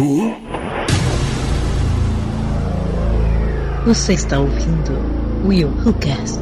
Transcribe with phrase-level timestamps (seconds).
[0.00, 0.32] Who?
[3.84, 4.92] Você está ouvindo
[5.44, 6.38] Will Who Cast.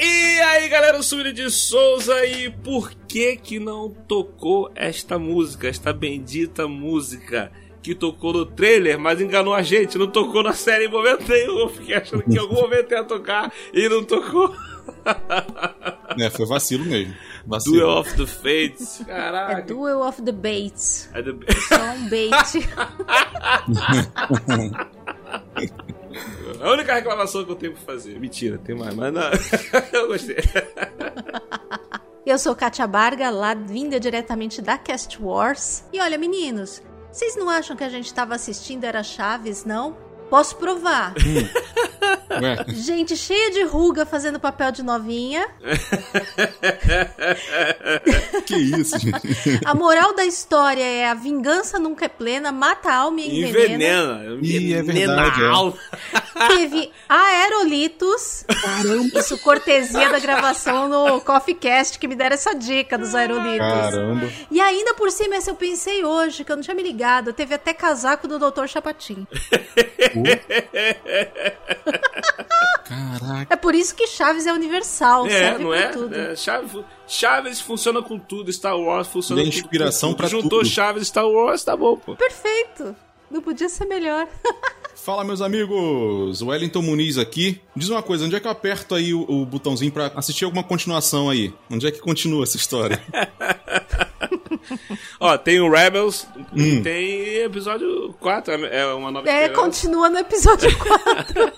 [0.00, 4.72] E aí galera, eu sou o Willi de Souza e por que que não tocou
[4.74, 7.52] esta música, esta bendita música
[7.84, 11.58] que tocou no trailer, mas enganou a gente, não tocou na série em momento nenhum,
[11.60, 14.54] eu fiquei achando que em algum momento ia tocar e não tocou.
[16.18, 17.14] É, foi vacilo mesmo.
[17.46, 17.76] Vacilo.
[17.76, 19.62] Duel of the Fates, É caraca.
[19.62, 21.10] Duel of the Bates.
[21.12, 21.38] É do-
[21.68, 22.30] Só um bait.
[26.60, 28.18] A única reclamação que eu tenho pra fazer.
[28.20, 29.22] Mentira, tem mais, mas não.
[29.92, 30.36] eu gostei.
[32.24, 35.84] Eu sou Katia Barga, lá vinda diretamente da Cast Wars.
[35.92, 36.80] E olha, meninos,
[37.14, 39.96] vocês não acham que a gente tava assistindo era Chaves, não?
[40.34, 41.14] Posso provar.
[42.42, 45.46] Ué, Gente cheia de ruga fazendo papel de novinha.
[48.44, 49.60] que isso, gente?
[49.64, 54.24] A moral da história é a vingança nunca é plena, mata a alma e envenena.
[54.24, 54.38] Envenena.
[54.42, 56.48] Ih, é Envenena verdade, é.
[56.48, 58.44] Teve aerolitos.
[59.14, 63.58] Isso cortesia da gravação no Coffee Cast que me deram essa dica dos aerolitos.
[63.58, 64.28] Caramba.
[64.50, 67.32] E ainda por cima, essa eu pensei hoje, que eu não tinha me ligado.
[67.32, 68.66] Teve até casaco do Dr.
[68.66, 69.26] Chapatin.
[72.84, 73.46] Caraca.
[73.52, 75.88] É por isso que Chaves é universal, É, serve não pra é?
[75.88, 76.14] tudo.
[76.14, 80.28] É, Chaves, Chaves funciona com tudo, Star Wars funciona com inspiração com tudo.
[80.28, 80.66] Juntou tudo.
[80.68, 82.14] Chaves e Star Wars, tá bom, pô.
[82.16, 82.94] Perfeito.
[83.30, 84.28] Não podia ser melhor.
[84.94, 86.40] Fala, meus amigos.
[86.40, 87.60] Wellington Muniz aqui.
[87.74, 90.62] Diz uma coisa, onde é que eu aperto aí o, o botãozinho pra assistir alguma
[90.62, 91.52] continuação aí?
[91.70, 93.02] Onde é que continua essa história?
[95.20, 96.82] Ó, tem o Rebels, Hum.
[96.82, 99.60] tem episódio 4, é uma nova É, esperança.
[99.62, 101.52] continua no episódio 4.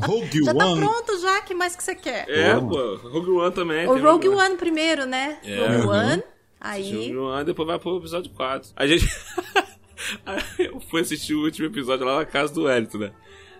[0.00, 0.80] Rogue já tá One.
[0.80, 2.28] pronto já, que mais que você quer?
[2.28, 3.86] É, pô, Rogue One também.
[3.86, 5.38] O Rogue One primeiro, né?
[5.44, 5.56] É.
[5.58, 5.88] Rogue Uhum.
[5.90, 6.22] One,
[6.60, 6.92] aí...
[6.92, 8.70] Rogue One, depois vai pro episódio 4.
[8.76, 9.06] A gente.
[10.58, 13.12] Eu fui assistir o último episódio lá na casa do Wellington, né?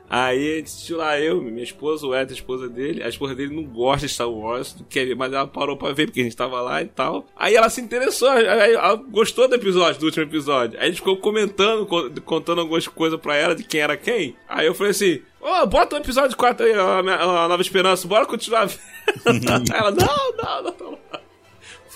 [0.09, 3.03] Aí a gente assistiu lá, eu, minha esposa, o Wellington, a esposa dele.
[3.03, 6.21] A esposa dele não gosta de Star Wars, quer mas ela parou pra ver porque
[6.21, 7.27] a gente tava lá e tal.
[7.37, 10.79] Aí ela se interessou, ela gostou do episódio, do último episódio.
[10.79, 14.37] Aí a gente ficou comentando, co- contando algumas coisas pra ela de quem era quem.
[14.49, 18.27] Aí eu falei assim: Ô, bota o episódio 4 aí, a, a Nova Esperança, bora
[18.27, 18.69] continuar
[19.75, 20.99] ela, não, não, não, não.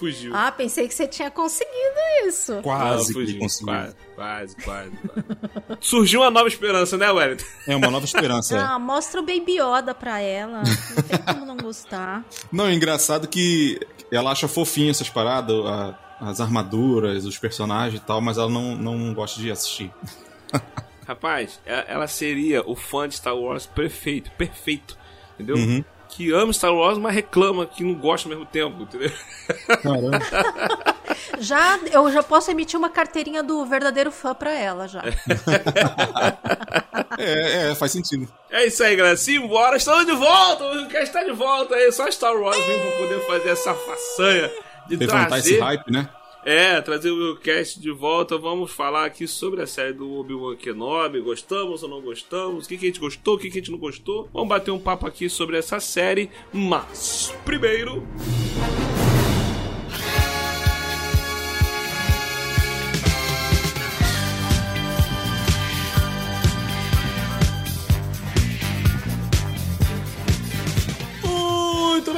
[0.01, 0.35] Fugiu.
[0.35, 1.77] Ah, pensei que você tinha conseguido
[2.27, 2.61] isso.
[2.63, 3.39] Quase que fugiu.
[3.39, 4.93] Quase, quase, quase, quase.
[5.81, 7.45] Surgiu uma nova esperança, né, Wellington?
[7.69, 8.57] É uma nova esperança.
[8.57, 8.59] é.
[8.61, 10.63] Ah, mostra o Baby Yoda pra ela.
[10.63, 12.25] Não tem como não gostar.
[12.51, 13.79] Não, é engraçado que
[14.11, 18.75] ela acha fofinho essas paradas, a- as armaduras, os personagens e tal, mas ela não,
[18.77, 19.93] não gosta de assistir.
[21.07, 24.97] Rapaz, e- ela seria o fã de Star Wars perfeito, perfeito,
[25.35, 25.57] entendeu?
[25.57, 25.85] Uhum.
[26.11, 29.13] Que ama Star Wars, mas reclama que não gosta ao mesmo tempo, entendeu?
[29.83, 30.19] Caramba.
[31.39, 35.03] Já, eu já posso emitir uma carteirinha do verdadeiro fã pra ela, já.
[37.19, 38.29] É, é, faz sentido.
[38.51, 39.17] É isso aí, galera.
[39.17, 40.65] Simbora, estamos de volta!
[40.65, 44.51] O Lucas está de volta aí, só Star Wars mesmo pra poder fazer essa façanha
[44.87, 46.09] de Levantar esse trazer hype, né?
[46.45, 48.39] É, trazer o cast de volta.
[48.39, 51.21] Vamos falar aqui sobre a série do Obi-Wan Kenobi.
[51.21, 52.65] Gostamos ou não gostamos?
[52.65, 54.29] O que, que a gente gostou, o que, que a gente não gostou?
[54.33, 56.31] Vamos bater um papo aqui sobre essa série.
[56.53, 58.07] Mas, primeiro.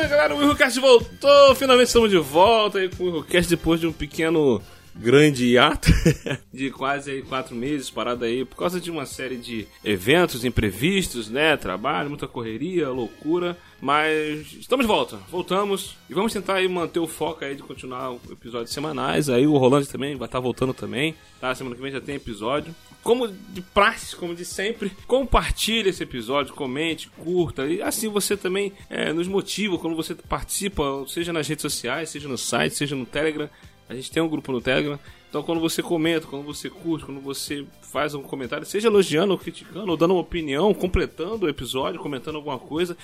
[0.03, 0.35] Bem, galera.
[0.35, 1.55] O WilhoCast voltou.
[1.55, 4.61] Finalmente estamos de volta aí com o WilhoCast depois de um pequeno
[4.97, 5.89] grande hiato
[6.53, 11.31] de quase aí quatro meses parado aí por causa de uma série de eventos imprevistos,
[11.31, 11.57] né?
[11.57, 13.57] Trabalho, muita correria, loucura.
[13.81, 18.13] Mas estamos de volta, voltamos e vamos tentar aí manter o foco aí de continuar
[18.29, 19.31] episódios semanais.
[19.31, 21.55] Aí o Rolando também vai estar voltando também, tá?
[21.55, 22.75] Semana que vem já tem episódio.
[23.03, 27.67] Como de praxe, como de sempre, compartilhe esse episódio, comente, curta.
[27.67, 32.29] E assim você também é, nos motiva quando você participa, seja nas redes sociais, seja
[32.29, 33.51] no site, seja no Telegram.
[33.89, 34.99] A gente tem um grupo no Telegram.
[35.29, 39.39] Então quando você comenta, quando você curte, quando você faz um comentário, seja elogiando ou
[39.39, 42.97] criticando, ou dando uma opinião, completando o episódio, comentando alguma coisa,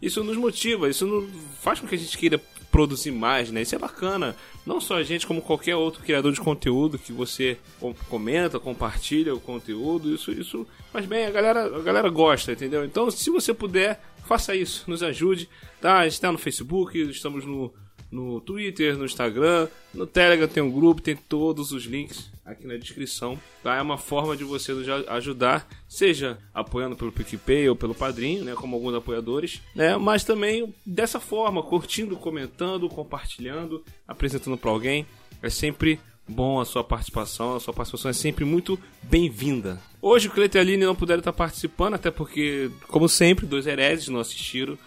[0.00, 1.28] isso nos motiva, isso
[1.60, 3.62] faz com que a gente queira produzir mais, né?
[3.62, 4.34] Isso é bacana.
[4.70, 9.34] Não só a gente, como qualquer outro criador de conteúdo que você com- comenta, compartilha
[9.34, 12.84] o conteúdo, isso, isso faz bem, a galera, a galera gosta, entendeu?
[12.84, 15.48] Então, se você puder, faça isso, nos ajude,
[15.80, 15.98] tá?
[15.98, 17.74] A gente tá no Facebook, estamos no,
[18.10, 22.76] no Twitter, no Instagram, no Telegram tem um grupo, tem todos os links aqui na
[22.76, 23.38] descrição.
[23.62, 23.76] Tá?
[23.76, 28.54] É uma forma de você nos ajudar, seja apoiando pelo PicPay ou pelo Padrinho, né,
[28.54, 35.06] como alguns apoiadores, né, mas também dessa forma, curtindo, comentando, compartilhando, apresentando para alguém.
[35.42, 39.80] É sempre bom a sua participação, a sua participação é sempre muito bem-vinda.
[40.02, 43.66] Hoje o Cleiton e a Aline não puderam estar participando, até porque, como sempre, dois
[43.66, 44.78] hereges não assistiram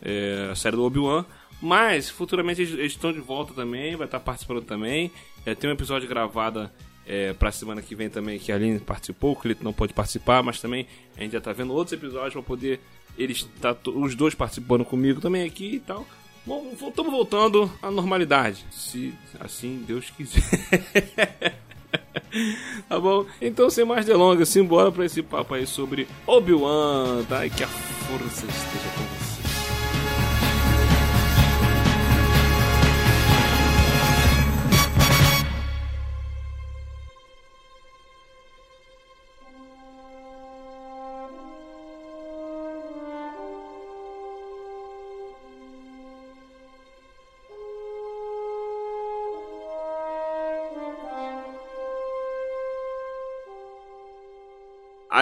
[0.00, 1.24] é, a série do Obi-Wan,
[1.62, 5.12] mas futuramente eles, estão de volta também, vai estar participando também.
[5.46, 6.68] É, tem um episódio gravado
[7.06, 10.42] é, pra semana que vem também que a Aline participou, o Clito não pode participar,
[10.42, 12.80] mas também a gente já tá vendo outros episódios para poder
[13.16, 16.04] eles tá os dois participando comigo também aqui e tal.
[16.80, 20.42] Estamos voltando à normalidade, se assim Deus quiser.
[22.88, 23.24] tá bom?
[23.40, 27.46] Então, sem mais delongas, simbora para esse papo aí sobre Obi-Wan, tá?
[27.46, 29.21] E que a força esteja com você.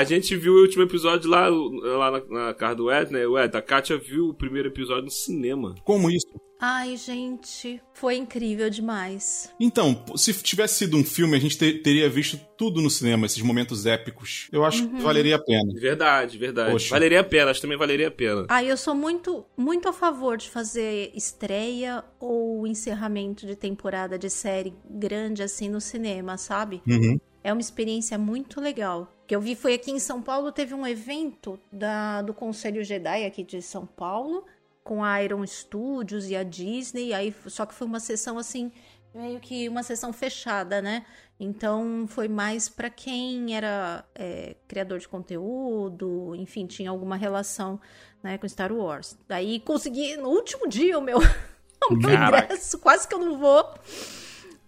[0.01, 3.27] A gente viu o último episódio lá, lá na, na casa do Ed, né?
[3.27, 5.75] O Ed, a Katia viu o primeiro episódio no cinema.
[5.85, 6.27] Como isso?
[6.59, 9.53] Ai, gente, foi incrível demais.
[9.61, 13.43] Então, se tivesse sido um filme, a gente ter, teria visto tudo no cinema, esses
[13.43, 14.49] momentos épicos.
[14.51, 14.97] Eu acho uhum.
[14.97, 15.71] que valeria a pena.
[15.79, 16.73] Verdade, verdade.
[16.73, 16.89] Poxa.
[16.89, 18.47] Valeria a pena, acho que também valeria a pena.
[18.49, 24.31] Ah, eu sou muito, muito a favor de fazer estreia ou encerramento de temporada de
[24.31, 26.81] série grande assim no cinema, sabe?
[26.89, 27.21] Uhum.
[27.43, 29.11] É uma experiência muito legal.
[29.31, 33.25] Que eu vi foi aqui em São Paulo, teve um evento da, do Conselho Jedi
[33.25, 34.45] aqui de São Paulo,
[34.83, 38.73] com a Iron Studios e a Disney, aí só que foi uma sessão assim,
[39.15, 41.07] meio que uma sessão fechada, né?
[41.39, 47.81] Então foi mais para quem era é, criador de conteúdo, enfim, tinha alguma relação
[48.25, 49.17] né, com Star Wars.
[49.29, 51.19] Daí consegui no último dia o meu,
[51.89, 53.75] o meu ingresso, quase que eu não vou.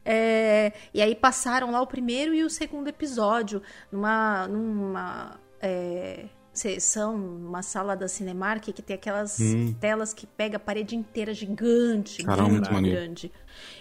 [0.05, 7.17] É, e aí passaram lá o primeiro e o segundo episódio numa, numa é, sessão,
[7.17, 9.75] numa sala da Cinemark que tem aquelas hum.
[9.81, 13.33] telas que pega a parede inteira gigante, Caramba, muito grande.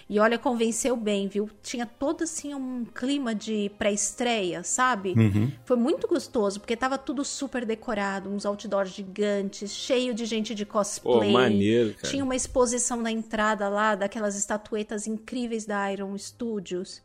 [0.08, 1.48] E olha, convenceu bem, viu?
[1.62, 5.14] Tinha todo assim um clima de pré-estreia, sabe?
[5.16, 5.50] Uhum.
[5.64, 10.64] Foi muito gostoso, porque tava tudo super decorado, uns outdoors gigantes, cheio de gente de
[10.64, 11.32] cosplay.
[11.32, 12.08] Pô, maneiro, cara.
[12.08, 17.02] Tinha uma exposição na entrada lá daquelas estatuetas incríveis da Iron Studios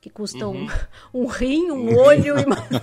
[0.00, 0.66] que custam uhum.
[1.12, 2.34] um, um rim, um olho,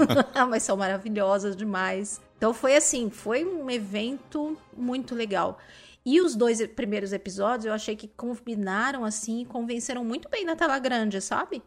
[0.50, 2.22] mas são maravilhosas demais.
[2.38, 5.60] Então foi assim, foi um evento muito legal.
[6.06, 10.56] E os dois primeiros episódios eu achei que combinaram assim e convenceram muito bem na
[10.56, 11.62] tela grande, sabe?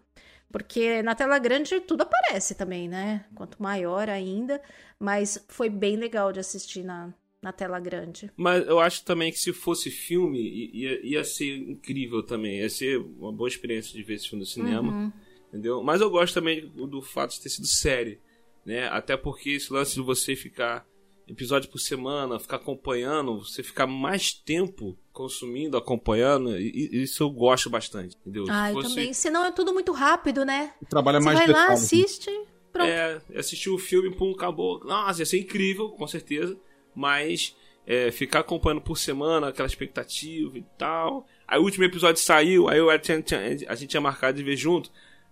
[0.50, 3.24] Porque na tela grande tudo aparece também, né?
[3.34, 4.60] Quanto maior ainda.
[4.98, 7.12] Mas foi bem legal de assistir na,
[7.42, 8.30] na tela grande.
[8.36, 10.40] Mas eu acho também que se fosse filme,
[10.72, 12.60] ia, ia ser incrível também.
[12.60, 14.90] Ia ser uma boa experiência de ver esse filme no cinema.
[14.90, 15.12] Uhum.
[15.48, 15.82] Entendeu?
[15.82, 18.20] Mas eu gosto também do, do fato de ter sido série.
[18.64, 18.88] Né?
[18.88, 20.86] Até porque esse lance de você ficar
[21.30, 27.70] episódio por semana, ficar acompanhando, você ficar mais tempo consumindo, acompanhando, e, isso eu gosto
[27.70, 28.46] bastante, entendeu?
[28.48, 28.88] Ah, Se fosse...
[28.88, 29.12] também.
[29.12, 30.74] Senão é tudo muito rápido, né?
[30.88, 32.30] Trabalha você mais vai lá, assiste,
[32.72, 32.88] pronto.
[32.88, 34.80] É, assistir o filme, pum, acabou.
[34.84, 36.58] Nossa, ia ser incrível, com certeza,
[36.94, 41.26] mas é, ficar acompanhando por semana, aquela expectativa e tal.
[41.46, 44.90] Aí o último episódio saiu, aí eu, a gente tinha marcado de ver junto.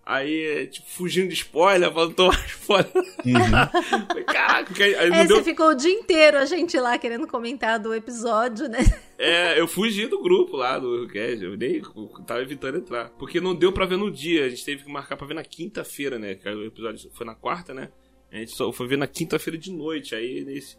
[0.08, 2.90] Aí, tipo, fugindo de spoiler, falando tomar spoiler.
[2.96, 4.24] Uhum.
[4.24, 5.36] Caraca, aí é, deu...
[5.36, 8.78] você ficou o dia inteiro a gente lá querendo comentar do episódio, né?
[9.18, 13.10] É, eu fugi do grupo lá do Cast, eu nem eu tava evitando entrar.
[13.18, 15.44] Porque não deu pra ver no dia, a gente teve que marcar pra ver na
[15.44, 16.38] quinta-feira, né?
[16.46, 17.90] O episódio foi na quarta, né?
[18.32, 20.78] A gente só foi ver na quinta-feira de noite, aí nesse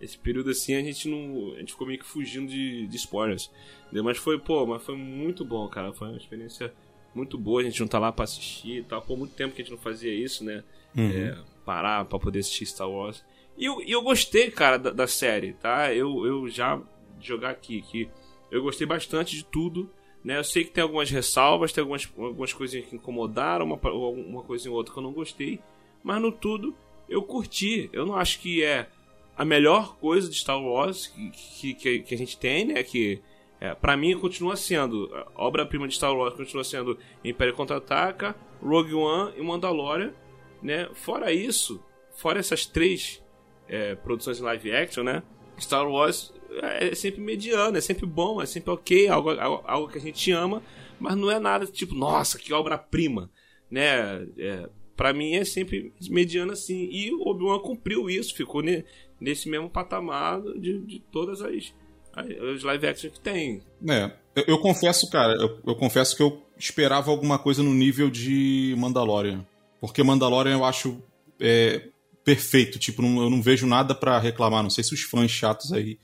[0.00, 1.52] esse período assim a gente não.
[1.56, 3.50] A gente ficou meio que fugindo de, de spoilers.
[3.84, 4.02] Entendeu?
[4.04, 5.92] Mas foi, pô, mas foi muito bom, cara.
[5.92, 6.72] Foi uma experiência
[7.14, 9.02] muito boa, a gente não tá lá pra assistir e tal.
[9.02, 10.62] Por muito tempo que a gente não fazia isso, né?
[10.96, 11.10] Uhum.
[11.10, 13.24] É, parar pra poder assistir Star Wars.
[13.56, 15.92] E eu, eu gostei, cara, da, da, série, tá?
[15.92, 16.80] Eu, eu já
[17.20, 18.08] jogar aqui que
[18.50, 19.90] eu gostei bastante de tudo.
[20.24, 20.38] Né?
[20.38, 24.70] Eu sei que tem algumas ressalvas, tem algumas, algumas coisinhas que incomodaram, uma, uma coisa
[24.70, 25.60] ou outra que eu não gostei.
[26.02, 26.74] Mas no tudo,
[27.08, 27.90] eu curti.
[27.92, 28.88] Eu não acho que é
[29.36, 32.82] a melhor coisa de Star Wars que, que, que a gente tem, né?
[32.82, 33.20] Que
[33.62, 38.92] é, para mim continua sendo, a obra-prima de Star Wars continua sendo Império Contra-Ataca, Rogue
[38.92, 40.12] One e Mandalorian,
[40.60, 40.88] né?
[40.94, 43.22] Fora isso, fora essas três
[43.68, 45.22] é, produções em live action, né?
[45.60, 49.98] Star Wars é sempre mediano, é sempre bom, é sempre ok, algo, algo, algo que
[49.98, 50.60] a gente ama,
[50.98, 53.30] mas não é nada tipo, nossa, que obra-prima,
[53.70, 54.26] né?
[54.38, 56.88] É, para mim é sempre mediano assim.
[56.90, 58.84] E o Obi-Wan cumpriu isso, ficou ne,
[59.20, 61.72] nesse mesmo patamar de, de todas as,
[62.14, 63.62] as live action que tem.
[63.88, 68.10] É, eu, eu confesso, cara, eu, eu, confesso que eu esperava alguma coisa no nível
[68.10, 69.46] de Mandalorian.
[69.80, 71.02] Porque Mandalorian eu acho
[71.40, 71.88] é,
[72.24, 74.62] perfeito, tipo, não, eu não vejo nada para reclamar.
[74.62, 75.98] Não sei se os fãs chatos aí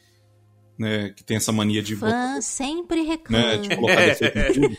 [0.79, 3.45] né, que tem essa mania de Fã botar, sempre reclama.
[3.45, 4.77] Né, de colocar defeito em tudo.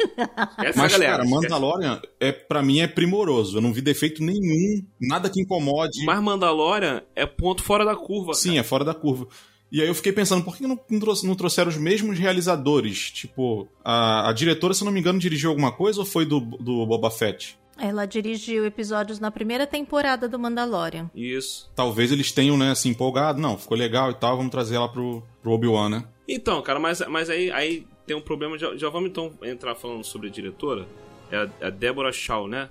[0.76, 3.58] Mas, galera, cara, Mandalorian, é, pra mim, é primoroso.
[3.58, 6.04] Eu não vi defeito nenhum, nada que incomode.
[6.06, 8.34] Mas Mandalorian é ponto fora da curva.
[8.34, 8.60] Sim, cara.
[8.62, 9.28] é fora da curva.
[9.72, 10.80] E aí eu fiquei pensando, por que não,
[11.24, 13.12] não trouxeram os mesmos realizadores?
[13.12, 16.86] Tipo, a, a diretora, se não me engano, dirigiu alguma coisa ou foi do, do
[16.86, 17.58] Boba Fett?
[17.78, 21.10] Ela dirigiu episódios na primeira temporada do Mandalorian.
[21.16, 21.72] Isso.
[21.74, 23.40] Talvez eles tenham, né, se empolgado.
[23.40, 26.04] Não, ficou legal e tal, vamos trazer ela pro, pro Obi-Wan, né?
[26.28, 28.58] Então, cara, mas, mas aí, aí tem um problema.
[28.58, 30.86] Já, já vamos então entrar falando sobre a diretora.
[31.32, 32.70] É a, é a Deborah Shaw, né?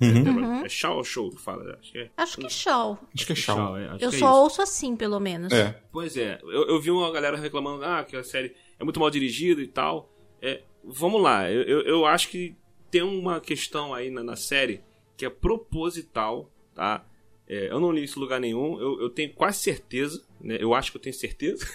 [0.00, 0.08] Uhum.
[0.08, 0.64] É, uhum.
[0.64, 1.78] é Shaw ou Show que fala?
[1.78, 2.10] Acho que é.
[2.16, 2.98] Acho que Shaw.
[3.14, 3.76] Acho que é Shaw.
[3.76, 4.26] É, eu é só isso.
[4.26, 5.52] ouço assim, pelo menos.
[5.52, 5.78] É.
[5.92, 6.38] Pois é.
[6.42, 9.66] Eu, eu vi uma galera reclamando ah, que a série é muito mal dirigida e
[9.66, 10.10] tal.
[10.40, 11.50] É, vamos lá.
[11.50, 12.56] Eu, eu, eu acho que
[12.90, 14.82] tem uma questão aí na, na série
[15.16, 17.04] que é proposital, tá?
[17.46, 20.56] É, eu não li isso em lugar nenhum, eu, eu tenho quase certeza, né?
[20.58, 21.66] Eu acho que eu tenho certeza.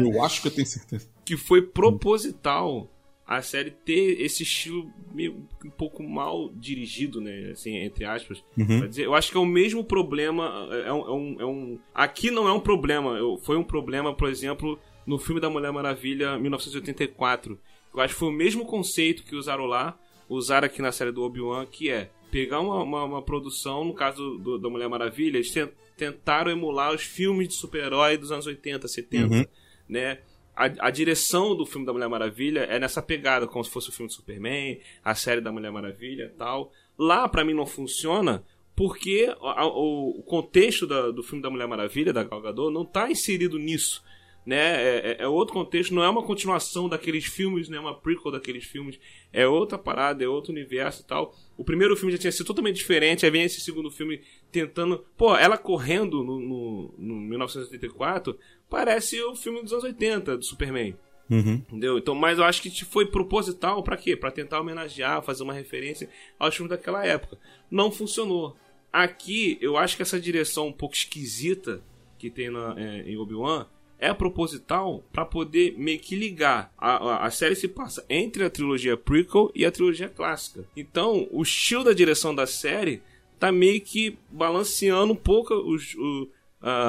[0.00, 1.08] eu acho que eu tenho certeza.
[1.26, 2.88] Que foi proposital
[3.26, 7.50] a série ter esse estilo meio, um pouco mal dirigido, né?
[7.50, 8.42] Assim, entre aspas.
[8.56, 8.86] Uhum.
[8.86, 10.68] Dizer, eu acho que é o mesmo problema.
[10.70, 13.18] É, é um, é um, é um, aqui não é um problema.
[13.18, 17.58] Eu, foi um problema, por exemplo, no filme da Mulher Maravilha 1984.
[17.92, 21.22] Eu acho que foi o mesmo conceito que usaram lá, usaram aqui na série do
[21.22, 25.52] Obi-Wan, que é pegar uma, uma, uma produção, no caso do, da Mulher Maravilha, eles
[25.96, 29.44] tentaram emular os filmes de super-herói dos anos 80, 70, uhum.
[29.88, 30.18] né?
[30.56, 33.92] A, a, direção do filme da Mulher Maravilha é nessa pegada, como se fosse o
[33.92, 36.72] filme de Superman, a série da Mulher Maravilha tal.
[36.98, 38.42] Lá, para mim, não funciona
[38.74, 42.84] porque a, o, o, contexto da, do filme da Mulher Maravilha, da Gal Gadot, não
[42.84, 44.02] tá inserido nisso
[44.46, 44.56] né?
[44.56, 48.30] É, é, é, outro contexto, não é uma continuação daqueles filmes, não é uma prequel
[48.30, 48.98] daqueles filmes,
[49.32, 51.34] é outra parada, é outro universo e tal.
[51.56, 54.22] O primeiro filme já tinha sido totalmente diferente, aí vem esse segundo filme
[54.52, 55.04] tentando.
[55.16, 60.96] Pô, ela correndo no, no, no 1984 parece o filme dos anos 80 do Superman.
[61.28, 61.54] Uhum.
[61.54, 61.98] Entendeu?
[61.98, 64.16] Então, mas eu acho que foi proposital para quê?
[64.16, 66.08] Para tentar homenagear, fazer uma referência
[66.38, 67.38] aos filmes daquela época.
[67.70, 68.56] Não funcionou.
[68.92, 71.82] Aqui, eu acho que essa direção um pouco esquisita
[72.18, 73.66] que tem na, é, em Obi-Wan
[73.98, 76.72] é proposital para poder meio que ligar.
[76.76, 80.66] A, a, a, série se passa entre a trilogia prequel e a trilogia clássica.
[80.76, 83.02] Então, o estilo da direção da série
[83.38, 86.28] tá meio que balanceando um pouco os, o,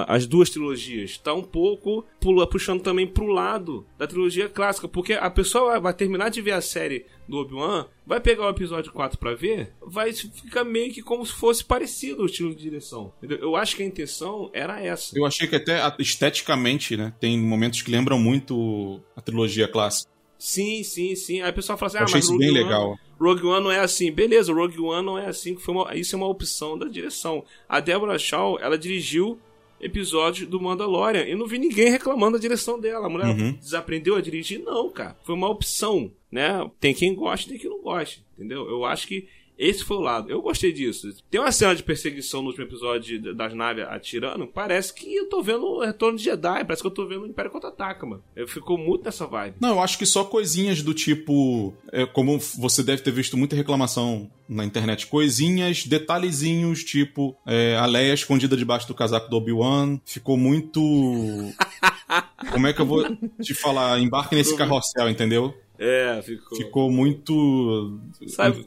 [0.07, 1.12] as duas trilogias.
[1.12, 5.93] Está um pouco pula, puxando também pro lado da trilogia clássica, porque a pessoa vai
[5.93, 10.13] terminar de ver a série do Obi-Wan, vai pegar o episódio 4 para ver, vai
[10.13, 13.13] ficar meio que como se fosse parecido o estilo de direção.
[13.17, 13.38] Entendeu?
[13.39, 15.17] Eu acho que a intenção era essa.
[15.17, 20.10] Eu achei que até esteticamente, né, tem momentos que lembram muito a trilogia clássica.
[20.39, 21.41] Sim, sim, sim.
[21.41, 23.00] Aí a pessoa fala assim, eu ah, achei isso bem One, legal.
[23.19, 24.12] Rogue One não é assim.
[24.12, 25.57] Beleza, Rogue One não é assim.
[25.57, 27.43] Foi uma, isso é uma opção da direção.
[27.67, 29.39] A Deborah Shaw, ela dirigiu
[29.79, 31.24] episódio do Mandalorian.
[31.24, 33.07] Eu não vi ninguém reclamando da direção dela.
[33.07, 33.53] A mulher uhum.
[33.53, 34.60] desaprendeu a dirigir?
[34.60, 35.17] Não, cara.
[35.24, 36.69] Foi uma opção, né?
[36.79, 38.67] Tem quem goste, tem quem não goste, entendeu?
[38.67, 39.27] Eu acho que
[39.58, 40.30] esse foi o lado.
[40.30, 41.12] Eu gostei disso.
[41.30, 44.46] Tem uma cena de perseguição no último episódio das naves atirando.
[44.46, 46.64] Parece que eu tô vendo o Retorno de Jedi.
[46.64, 48.24] Parece que eu tô vendo o Império Contra-Ataca, mano.
[48.36, 49.56] Eu ficou muito nessa vibe.
[49.60, 51.74] Não, eu acho que só coisinhas do tipo...
[51.92, 55.08] É, como você deve ter visto muita reclamação na internet.
[55.08, 57.36] Coisinhas, detalhezinhos, tipo...
[57.46, 60.00] É, a Leia escondida debaixo do casaco do Obi-Wan.
[60.06, 60.80] Ficou muito...
[62.52, 63.04] como é que eu vou
[63.42, 64.00] te falar?
[64.00, 65.54] Embarque nesse carrossel, entendeu?
[65.80, 66.58] É, ficou.
[66.58, 68.00] Ficou muito.
[68.28, 68.66] Sabe?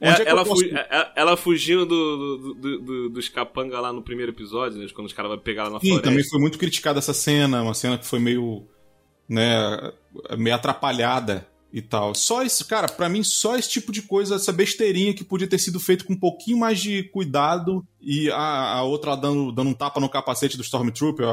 [0.00, 0.62] É, é ela, posso...
[0.62, 4.86] fu é, ela fugindo do, do, do, do, dos capanga lá no primeiro episódio, né?
[4.94, 6.10] Quando os caras vão pegar ela na Sim, floresta.
[6.10, 8.66] também foi muito criticada essa cena, uma cena que foi meio.
[9.28, 9.92] né.
[10.36, 12.14] meio atrapalhada e tal.
[12.14, 15.58] Só isso, cara, para mim, só esse tipo de coisa, essa besteirinha que podia ter
[15.58, 19.74] sido feito com um pouquinho mais de cuidado e a, a outra dando, dando um
[19.74, 21.26] tapa no capacete do Stormtrooper.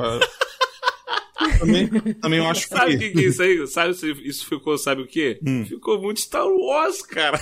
[1.60, 3.06] Também, também eu acho sabe que.
[3.06, 3.68] Sabe o que, é isso aí?
[3.68, 5.40] Sabe se isso ficou, sabe o quê?
[5.46, 5.66] Hum.
[5.66, 7.40] Ficou muito Star Wars, cara.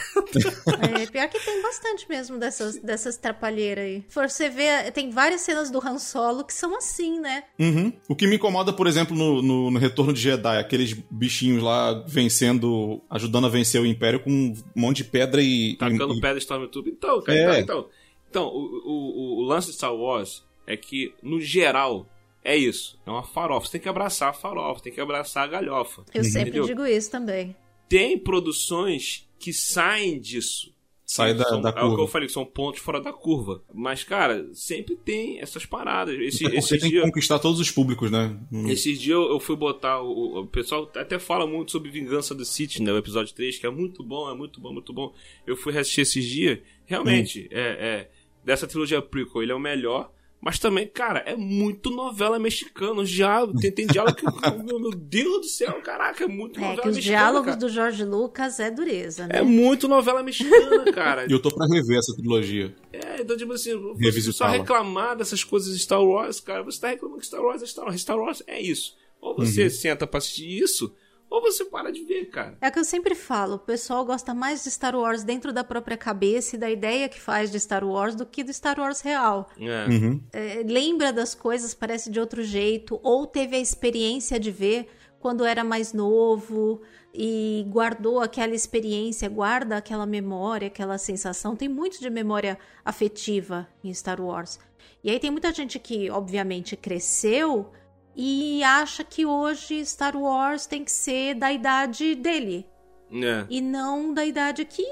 [0.99, 4.03] É, pior que tem bastante mesmo dessas, dessas trapalheiras aí.
[4.09, 7.43] For você ver, tem várias cenas do Han Solo que são assim, né?
[7.59, 7.93] Uhum.
[8.07, 11.93] O que me incomoda, por exemplo, no, no, no, Retorno de Jedi, aqueles bichinhos lá
[12.07, 15.75] vencendo, ajudando a vencer o Império com um monte de pedra e.
[15.75, 16.21] Tacando e...
[16.21, 16.93] pedra Stormtrooper.
[16.93, 17.59] Então, cara, é.
[17.61, 17.89] então, então,
[18.29, 22.07] então o, o, o lance de Star Wars é que, no geral,
[22.43, 22.99] é isso.
[23.05, 23.65] É uma farofa.
[23.67, 26.03] Você tem que abraçar a farofa, tem que abraçar a galhofa.
[26.13, 26.65] Eu sempre entendeu?
[26.65, 27.55] digo isso também.
[27.89, 30.71] Tem produções que saem disso.
[31.05, 32.07] Sai da, são, da É o que eu curva.
[32.07, 33.61] falei, que são pontos fora da curva.
[33.73, 36.17] Mas, cara, sempre tem essas paradas.
[36.17, 38.35] Esse, É esses tem que dias, conquistar todos os públicos, né?
[38.51, 38.67] Hum.
[38.69, 40.01] esses dias eu, eu fui botar.
[40.01, 42.91] O, o pessoal até fala muito sobre Vingança do City, né?
[42.91, 45.13] O episódio 3, que é muito bom, é muito bom, muito bom.
[45.45, 46.59] Eu fui assistir esses dias.
[46.85, 48.11] Realmente, é, é,
[48.43, 50.11] dessa trilogia prequel, ele é o melhor.
[50.43, 52.99] Mas também, cara, é muito novela mexicana.
[52.99, 54.25] Os diálogos, tem, tem diálogo que.
[54.61, 57.17] meu, Deus do céu, caraca, é muito É novela que os mexicana.
[57.17, 57.57] diálogos cara.
[57.57, 59.37] do Jorge Lucas é dureza, né?
[59.37, 61.25] É muito novela mexicana, cara.
[61.29, 62.75] E eu tô pra rever essa trilogia.
[62.91, 66.89] É, então, tipo assim, você só reclamar dessas coisas de Star Wars, cara, você tá
[66.89, 68.01] reclamando que Star Wars é Star Wars.
[68.01, 68.97] Star Wars é isso.
[69.21, 70.93] Ou você senta pra assistir isso,
[71.33, 72.55] ou você para de ver, cara.
[72.61, 75.63] É o que eu sempre falo, o pessoal gosta mais de Star Wars dentro da
[75.63, 79.01] própria cabeça e da ideia que faz de Star Wars do que do Star Wars
[79.01, 79.49] real.
[79.59, 79.87] É.
[79.89, 80.21] Uhum.
[80.31, 84.87] É, lembra das coisas, parece de outro jeito, ou teve a experiência de ver
[85.19, 91.55] quando era mais novo e guardou aquela experiência, guarda aquela memória, aquela sensação.
[91.55, 94.59] Tem muito de memória afetiva em Star Wars.
[95.03, 97.71] E aí tem muita gente que, obviamente, cresceu
[98.15, 102.65] e acha que hoje Star Wars tem que ser da idade dele
[103.11, 103.45] É.
[103.49, 104.83] e não da idade que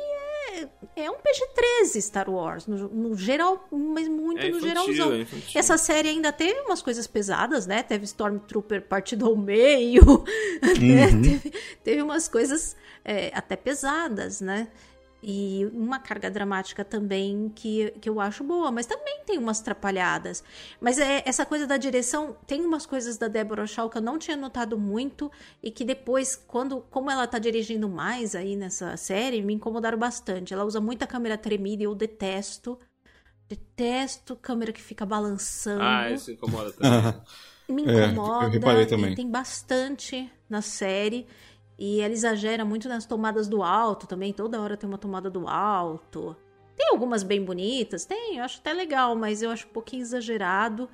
[0.54, 0.68] é,
[1.04, 5.14] é um PG-13 Star Wars, no, no geral, mas muito É no infantil, geralzão.
[5.14, 5.26] é.
[5.56, 7.82] Essa série ainda teve umas coisas pesadas, né?
[7.84, 10.02] Teve Stormtrooper partido ao meio,
[10.82, 11.06] né?
[11.08, 11.22] Uhum.
[11.22, 12.76] teve, teve umas coisas
[13.06, 14.68] é, até pesadas, né?
[15.24, 20.44] E uma carga dramática também que, que eu acho boa, mas também tem umas atrapalhadas.
[20.80, 24.18] Mas é, essa coisa da direção, tem umas coisas da Deborah Shaw que eu não
[24.18, 29.42] tinha notado muito e que depois, quando como ela tá dirigindo mais aí nessa série,
[29.44, 30.54] me incomodaram bastante.
[30.54, 32.80] Ela usa muita câmera tremida e eu detesto.
[33.48, 35.84] Detesto câmera que fica balançando.
[35.84, 37.22] Ah, isso incomoda também.
[37.68, 38.46] Me É, incomoda.
[38.46, 39.16] eu reparei e também.
[39.16, 41.28] Tem bastante na série.
[41.84, 44.32] E ela exagera muito nas tomadas do alto também.
[44.32, 46.38] Toda hora tem uma tomada do alto.
[46.78, 50.88] Tem algumas bem bonitas, tem, eu acho até legal, mas eu acho um pouquinho exagerado.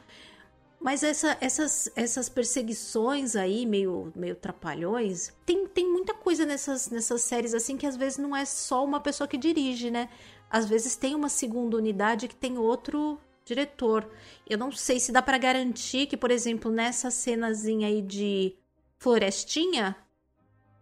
[0.80, 7.22] Mas essa- essas, essas perseguições aí, meio, meio trapalhões, tem, tem muita coisa nessas, nessas
[7.22, 10.08] séries assim que às vezes não é só uma pessoa que dirige, né?
[10.50, 14.10] Às vezes tem uma segunda unidade que tem outro diretor.
[14.50, 18.56] Eu não sei se dá pra garantir que, por exemplo, nessa cenazinha aí de
[19.00, 19.96] Florestinha,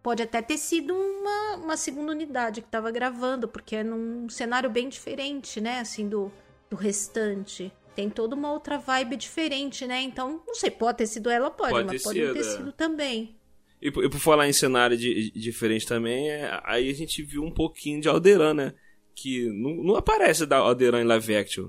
[0.06, 4.70] pode até ter sido uma, uma segunda unidade que tava gravando, porque é num cenário
[4.70, 5.80] bem diferente, né?
[5.80, 6.30] Assim, do,
[6.70, 7.72] do restante.
[7.96, 10.00] Tem toda uma outra vibe diferente, né?
[10.02, 12.52] Então, não sei, pode ter sido ela, pode, Pode mas ter pode não ter sido,
[12.52, 12.56] é.
[12.56, 13.36] sido também.
[13.82, 17.20] E, por- e por falar em cenário de- de- diferente também, é, aí a gente
[17.24, 18.74] viu um pouquinho de Alderan, né?
[19.12, 21.68] Que não, não aparece da Alderan em live action.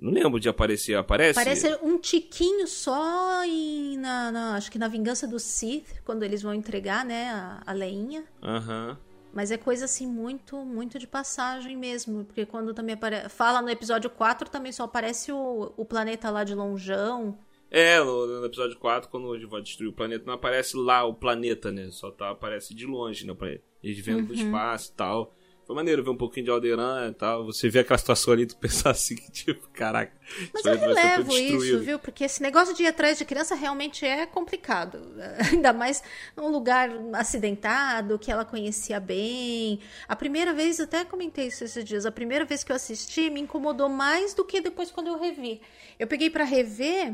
[0.00, 1.34] Não lembro de aparecer, aparece?
[1.34, 6.40] Parece um tiquinho só em, na, na- acho que na Vingança do Sith, quando eles
[6.42, 8.24] vão entregar, né, a, a leinha.
[8.42, 8.96] Aham.
[9.32, 12.24] Mas é coisa assim muito, muito de passagem mesmo.
[12.24, 13.28] Porque quando também apare...
[13.28, 17.36] fala no episódio 4, também só aparece o, o planeta lá de lonjão.
[17.70, 21.12] É, no, no episódio 4, quando ele vai destruir o planeta, não aparece lá o
[21.12, 21.88] planeta, né?
[21.90, 23.34] Só tá, aparece de longe, né?
[23.82, 24.24] Eles vendo Uhum.
[24.26, 25.34] do espaço e tal.
[25.68, 27.44] Foi maneiro ver um pouquinho de Alderan e tal.
[27.44, 30.18] Você vê aquela situação ali, tu pensar assim, que tipo, caraca.
[30.54, 31.98] Mas isso eu relevo isso, viu?
[31.98, 34.98] Porque esse negócio de ir atrás de criança realmente é complicado.
[35.52, 36.02] Ainda mais
[36.34, 39.78] num lugar acidentado, que ela conhecia bem.
[40.08, 43.42] A primeira vez, até comentei isso esses dias, a primeira vez que eu assisti me
[43.42, 45.60] incomodou mais do que depois quando eu revi.
[45.98, 47.12] Eu peguei pra rever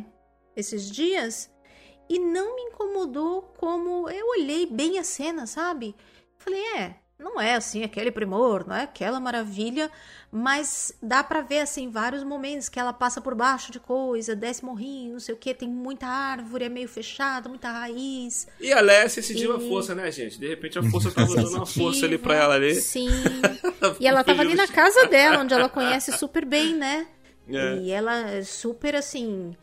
[0.55, 1.51] esses dias
[2.09, 5.97] e não me incomodou como eu olhei bem a cena, sabe?
[6.39, 9.91] Falei, é, não é assim aquele primor, não é aquela maravilha,
[10.33, 14.65] mas dá pra ver assim vários momentos que ela passa por baixo de coisa, desce
[14.65, 18.47] morrinho, não sei o que, tem muita árvore, é meio fechada, muita raiz.
[18.61, 20.39] E a Lessie sentiu a E- força, né, gente?
[20.39, 22.75] De repente a força tava usando uma força ali pra ela ali.
[22.75, 23.09] Sim.
[24.01, 27.07] E ela tava ali na casa dela, onde ela conhece super bem, né?
[27.49, 27.77] É.
[27.77, 29.55] E ela é super assim.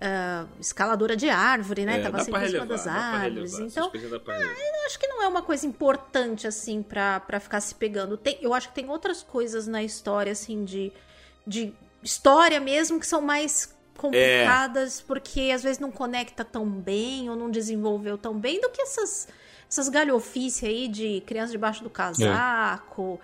[0.00, 1.98] Ah, escaladora de árvore, né?
[1.98, 3.52] É, tava sempre pra em cima relevar, das árvores.
[3.52, 3.70] relevar.
[3.70, 4.40] Então, relevar.
[4.40, 8.16] eu acho que não é uma coisa importante, assim, pra ficar se pegando.
[8.16, 10.92] Tem, eu acho que tem outras coisas na história, assim, de,
[11.46, 17.34] de história mesmo, que são mais complicadas, porque às vezes não conecta tão bem ou
[17.34, 19.26] não desenvolveu tão bem do que essas,
[19.68, 23.20] essas galhofices aí de criança debaixo do casaco,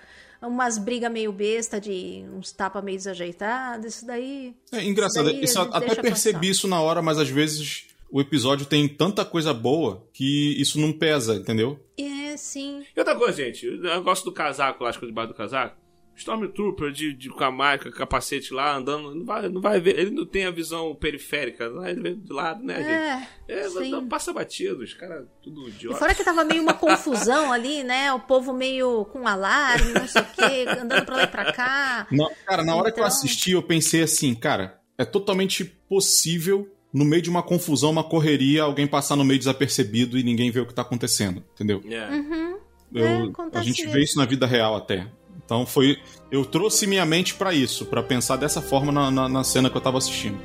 [0.46, 4.54] umas brigas meio besta de uns tapas meio desajeitados, isso daí.
[4.72, 6.50] É engraçado, Daí a isso, até percebi passar.
[6.50, 10.92] isso na hora, mas às vezes o episódio tem tanta coisa boa que isso não
[10.92, 11.78] pesa, entendeu?
[11.98, 12.84] É, sim.
[12.94, 15.76] E outra coisa, gente, o negócio do casaco, acho que debaixo do casaco,
[16.16, 20.10] Stormtrooper de, de com a marca, capacete lá, andando, não vai, não vai ver, ele
[20.10, 23.28] não tem a visão periférica, ele vê do lado, né, gente?
[23.48, 23.90] É, É, sim.
[23.90, 25.98] não, passa batido, os caras tudo E idiota.
[25.98, 28.12] fora que tava meio uma confusão ali, né?
[28.12, 32.06] O povo meio com alarme, não sei o quê, andando pra lá e pra cá.
[32.10, 36.68] Na- cara, na hora que eu Então- assisti, eu pensei assim, cara, é totalmente possível,
[36.92, 40.60] no meio de uma confusão, uma correria, alguém passar no meio desapercebido e ninguém vê
[40.60, 41.82] o que tá acontecendo, entendeu?
[41.90, 42.08] É.
[42.10, 42.58] Uhum.
[42.94, 43.04] Eu-
[43.52, 45.08] É, a gente vê isso na vida real até.
[45.44, 45.98] Então foi.
[46.30, 49.76] Eu trouxe minha mente pra isso, pra pensar dessa forma na, na, na cena que
[49.76, 50.38] eu tava assistindo.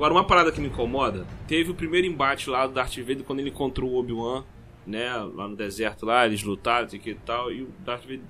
[0.00, 3.40] Agora, uma parada que me incomoda, teve o primeiro embate lá do Darth Vader quando
[3.40, 4.42] ele encontrou o Obi-Wan,
[4.90, 8.20] né, lá no deserto lá, eles lutaram e que tal, e o Darth Vader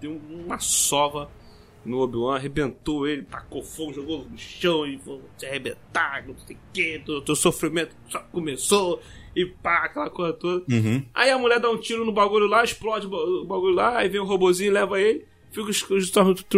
[0.00, 1.30] deu uma sova
[1.84, 6.56] no Obi-Wan, arrebentou ele, tacou fogo, jogou no chão e falou, se arrebentar, não sei
[6.56, 9.00] o que, teu, teu sofrimento só começou,
[9.36, 10.64] e pá, aquela coisa toda.
[10.72, 11.04] Uhum.
[11.14, 13.98] Aí a mulher dá um tiro no bagulho lá, explode o ba- o bagulho lá,
[13.98, 15.26] aí vem o robozinho e leva ele.
[15.52, 16.12] Fica os, os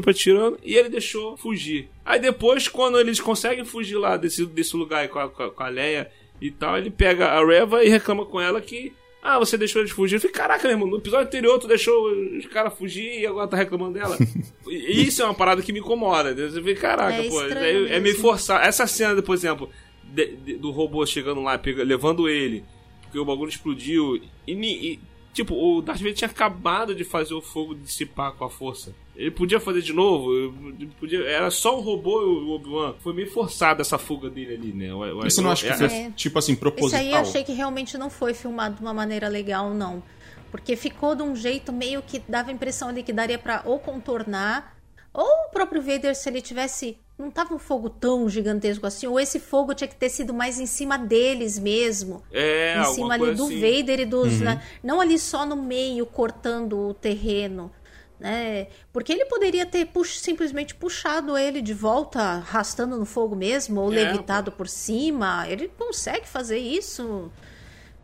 [0.08, 1.88] atirando e ele deixou fugir.
[2.04, 5.50] Aí depois, quando eles conseguem fugir lá desse, desse lugar aí com a, com a-
[5.50, 8.92] com a Leia e tal, ele pega a Reva e reclama com ela que.
[9.30, 10.16] Ah, você deixou eles fugir.
[10.16, 13.46] Eu falei, caraca, meu irmão, no episódio anterior tu deixou os caras fugir e agora
[13.48, 14.16] tá reclamando dela.
[14.66, 16.30] Isso é uma parada que me incomoda.
[16.30, 18.64] Eu falei, caraca, É pô, é, é meio forçado.
[18.64, 19.68] Essa cena, por exemplo,
[20.02, 22.64] de- de- do robô chegando lá, pega- levando ele,
[23.02, 24.16] porque o bagulho explodiu.
[24.46, 24.98] E, e,
[25.34, 28.94] tipo, o Darth Vader tinha acabado de fazer o fogo dissipar com a força.
[29.18, 30.30] Ele podia fazer de novo,
[31.00, 32.94] podia, era só um robô o Obi-Wan.
[33.00, 34.94] Foi meio forçado essa fuga dele ali, né?
[34.94, 36.10] O- o- você não acha que é- foi, É.
[36.14, 37.00] tipo assim, proposital?
[37.00, 40.00] aí eu achei que realmente não foi filmado de uma maneira legal, não.
[40.52, 43.80] Porque ficou de um jeito meio que dava a impressão ali que daria pra ou
[43.80, 44.76] contornar,
[45.12, 46.96] ou o próprio Vader, se ele tivesse.
[47.18, 50.60] Não tava um fogo tão gigantesco assim, ou esse fogo tinha que ter sido mais
[50.60, 52.22] em cima deles mesmo.
[52.32, 53.60] É, em cima ali coisa do assim.
[53.60, 54.40] Vader e dos.
[54.40, 57.72] né, não ali só no meio, cortando o terreno.
[58.20, 58.66] Né?
[58.92, 63.92] Porque ele poderia ter pux- simplesmente puxado ele de volta, arrastando no fogo mesmo, ou
[63.92, 65.46] É, levitado por cima.
[65.48, 67.30] Ele consegue fazer isso.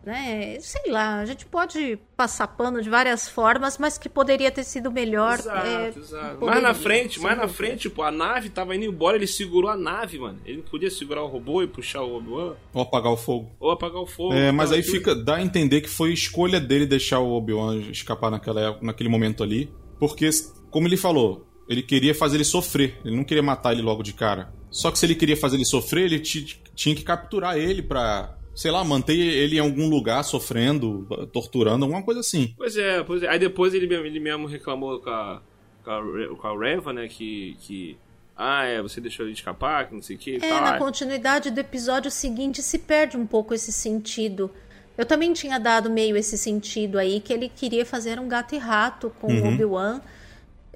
[0.05, 0.59] Né?
[0.61, 4.92] Sei lá, a gente pode passar pano de várias formas, mas que poderia ter sido
[4.92, 5.38] melhor.
[5.38, 6.37] Exato, é, exato.
[6.37, 9.70] poderia, Mais na frente, mais na frente, pô, a nave tava indo embora, ele segurou
[9.70, 10.38] a nave, mano.
[10.44, 13.50] Ele não podia segurar o robô e puxar o Obi-Wan, Ou apagar o fogo.
[13.59, 14.35] ou apagar o fogo.
[14.35, 14.96] É, mas tal, aí aquilo.
[14.98, 15.14] fica.
[15.14, 19.72] dá a entender que foi escolha dele deixar o Obi-Wan escapar naquela, naquele momento ali.
[19.99, 20.29] Porque,
[20.71, 22.99] como ele falou, ele queria fazer ele sofrer.
[23.05, 24.53] Ele não queria matar ele logo de cara.
[24.71, 28.37] Só que se ele queria fazer ele sofrer, ele ti- tinha que capturar ele pra,
[28.55, 32.53] sei lá, manter ele em algum lugar sofrendo, torturando, alguma coisa assim.
[32.57, 33.29] Pois é, pois é.
[33.29, 35.41] Aí depois ele, mesmo- ele mesmo reclamou com a,
[35.85, 37.57] com a, Re- com a Reva, né, que...
[37.61, 37.97] que
[38.37, 40.61] ah, é, você deixou ele escapar, que não sei o que e É, tal.
[40.61, 44.51] na continuidade do episódio seguinte se perde um pouco esse sentido.
[44.97, 48.59] Eu também tinha dado meio esse sentido aí, que ele queria fazer um gato e
[48.59, 50.01] rato com o Obi-Wan.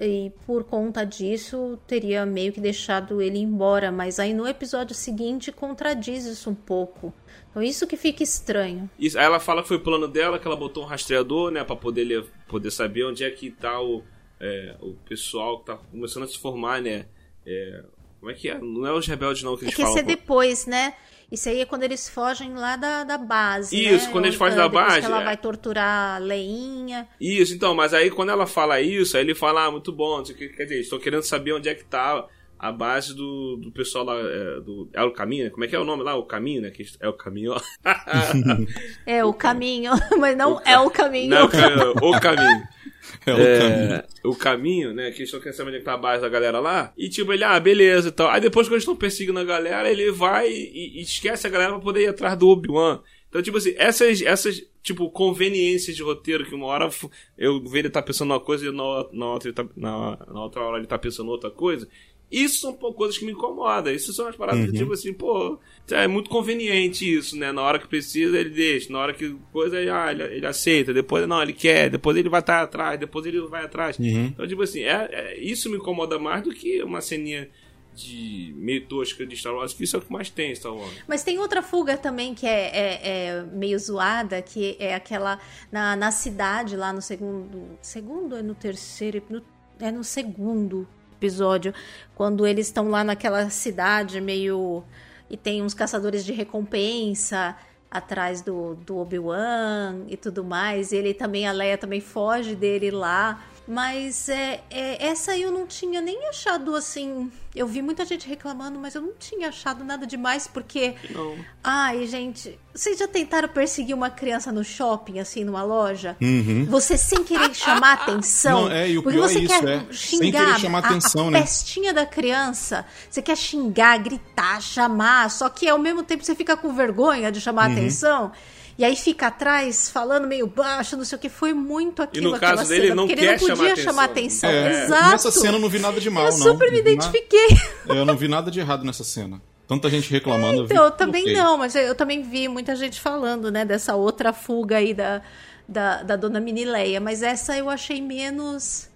[0.01, 3.91] E por conta disso, teria meio que deixado ele embora.
[3.91, 7.13] Mas aí no episódio seguinte contradiz isso um pouco.
[7.49, 8.89] Então isso que fica estranho.
[8.97, 11.63] Isso, aí ela fala que foi o plano dela, que ela botou um rastreador, né,
[11.63, 14.03] pra poder, poder saber onde é que tá o,
[14.39, 17.05] é, o pessoal que tá começando a se formar, né.
[17.45, 17.83] É,
[18.19, 18.57] como é que é?
[18.57, 20.03] Não é os rebeldes não que É eles que esse falam.
[20.03, 20.93] é depois, né?
[21.31, 23.75] Isso aí é quando eles fogem lá da, da base.
[23.75, 24.11] Isso, né?
[24.11, 25.25] quando eles fogem da base, Que ela é.
[25.25, 27.07] vai torturar a Leinha.
[27.19, 30.23] Isso, então, mas aí quando ela fala isso, aí ele fala, ah, muito bom, o
[30.23, 32.25] quer dizer, estou querendo saber onde é que tá
[32.59, 35.49] a base do, do pessoal lá, é, do É o Caminho, né?
[35.49, 36.15] Como é que é o nome lá?
[36.15, 36.69] O Caminho, né?
[36.69, 37.55] Que é o Caminho.
[39.05, 41.29] É o caminho, mas não é o caminho.
[41.29, 42.67] Não, o o Caminho.
[43.25, 44.03] É o É, caminho.
[44.23, 45.11] o caminho, né?
[45.11, 46.93] Que eles estão querendo saber onde é que tá a base da galera lá.
[46.97, 48.29] E tipo, ele, ah, beleza e tal.
[48.29, 51.71] Aí depois que eles estão perseguindo a galera, ele vai e, e esquece a galera
[51.73, 53.01] pra poder ir atrás do Obi-Wan.
[53.29, 56.89] Então, tipo assim, essas, essas, tipo, conveniências de roteiro que uma hora
[57.37, 60.43] eu vejo ele tá pensando uma coisa e na, na, outra, ele tá, na, na
[60.43, 61.87] outra hora ele tá pensando outra coisa.
[62.31, 63.91] Isso são pô, coisas que me incomodam.
[63.93, 65.57] Isso são as paradas que, tipo assim, pô,
[65.89, 67.51] é muito conveniente isso, né?
[67.51, 68.91] Na hora que precisa, ele deixa.
[68.93, 70.93] Na hora que coisa, ele, ah, ele, ele aceita.
[70.93, 71.89] Depois, não, ele quer.
[71.89, 72.99] Depois ele vai estar atrás.
[72.99, 73.97] Depois ele vai atrás.
[73.99, 77.49] Então, tipo assim, é, é- isso me incomoda mais do que uma ceninha
[77.95, 80.73] de meio tosca de Star Wars, que isso é o que mais tem em Star
[80.73, 80.91] Wars.
[81.07, 85.39] Mas tem outra fuga também que é, é- é meio zoada, que é aquela
[85.71, 87.77] na, na cidade, lá no segundo.
[87.81, 89.21] Segundo é no terceiro.
[89.29, 89.41] no-
[89.81, 90.87] é no segundo
[91.19, 91.73] episódio.
[92.15, 94.83] Quando eles estão lá naquela cidade meio.
[95.29, 97.55] E tem uns caçadores de recompensa
[97.91, 100.91] atrás do, do Obi-Wan e tudo mais.
[100.91, 103.43] Ele também, a Leia também foge dele lá.
[103.71, 107.31] Mas é, é, essa eu não tinha nem achado assim.
[107.55, 110.95] Eu vi muita gente reclamando, mas eu não tinha achado nada demais, porque.
[111.11, 111.37] Não.
[111.63, 116.17] Ai, gente, vocês já tentaram perseguir uma criança no shopping, assim, numa loja?
[116.19, 116.65] Uhum.
[116.67, 118.63] Você sem querer chamar atenção.
[118.63, 119.79] Não, é, e o porque pior você é isso, quer é.
[119.91, 121.41] Sem xingar querer chamar a, atenção, a né?
[121.41, 122.83] pestinha da criança.
[123.07, 127.39] Você quer xingar, gritar, chamar, só que ao mesmo tempo você fica com vergonha de
[127.39, 127.77] chamar Uhum.
[127.77, 128.31] atenção.
[128.79, 131.27] E aí fica atrás, falando meio baixo, não sei o que.
[131.27, 132.31] Foi muito aquilo.
[132.31, 134.49] no caso dele, cena, ele não porque quer ele não podia chamar chamar atenção.
[134.49, 134.69] atenção.
[134.79, 135.09] É, Exato.
[135.11, 136.37] Nessa cena eu não vi nada de mal, eu não.
[136.37, 137.47] super me vi na- identifiquei.
[137.89, 139.41] Eu não vi nada de errado nessa cena.
[139.67, 140.63] Tanta gente reclamando.
[140.63, 141.35] Então, eu vi, também ok.
[141.35, 145.21] não, mas eu também vi muita gente falando, né, dessa outra fuga aí da,
[145.67, 147.01] da, da dona Minileia.
[147.01, 148.89] Mas essa eu achei menos,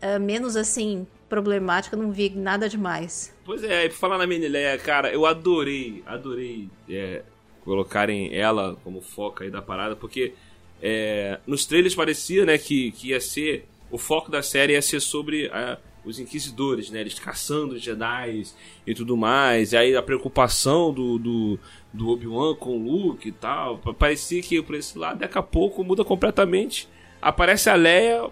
[0.00, 3.34] eh, menos assim, problemática, não vi nada demais.
[3.44, 7.22] Pois é, e por falar na Menileia, cara, eu adorei, adorei é,
[7.66, 10.32] colocarem ela como foco aí da parada, porque
[10.80, 15.00] é, nos trailers parecia, né, que, que ia ser, o foco da série ia ser
[15.00, 18.44] sobre ah, os Inquisidores, né, eles caçando os Jedi
[18.86, 21.58] e tudo mais, e aí a preocupação do, do,
[21.92, 25.42] do Obi-Wan com o Luke e tal, pa- parecia que por esse lado, daqui a
[25.42, 26.88] pouco muda completamente,
[27.20, 28.30] aparece a Leia,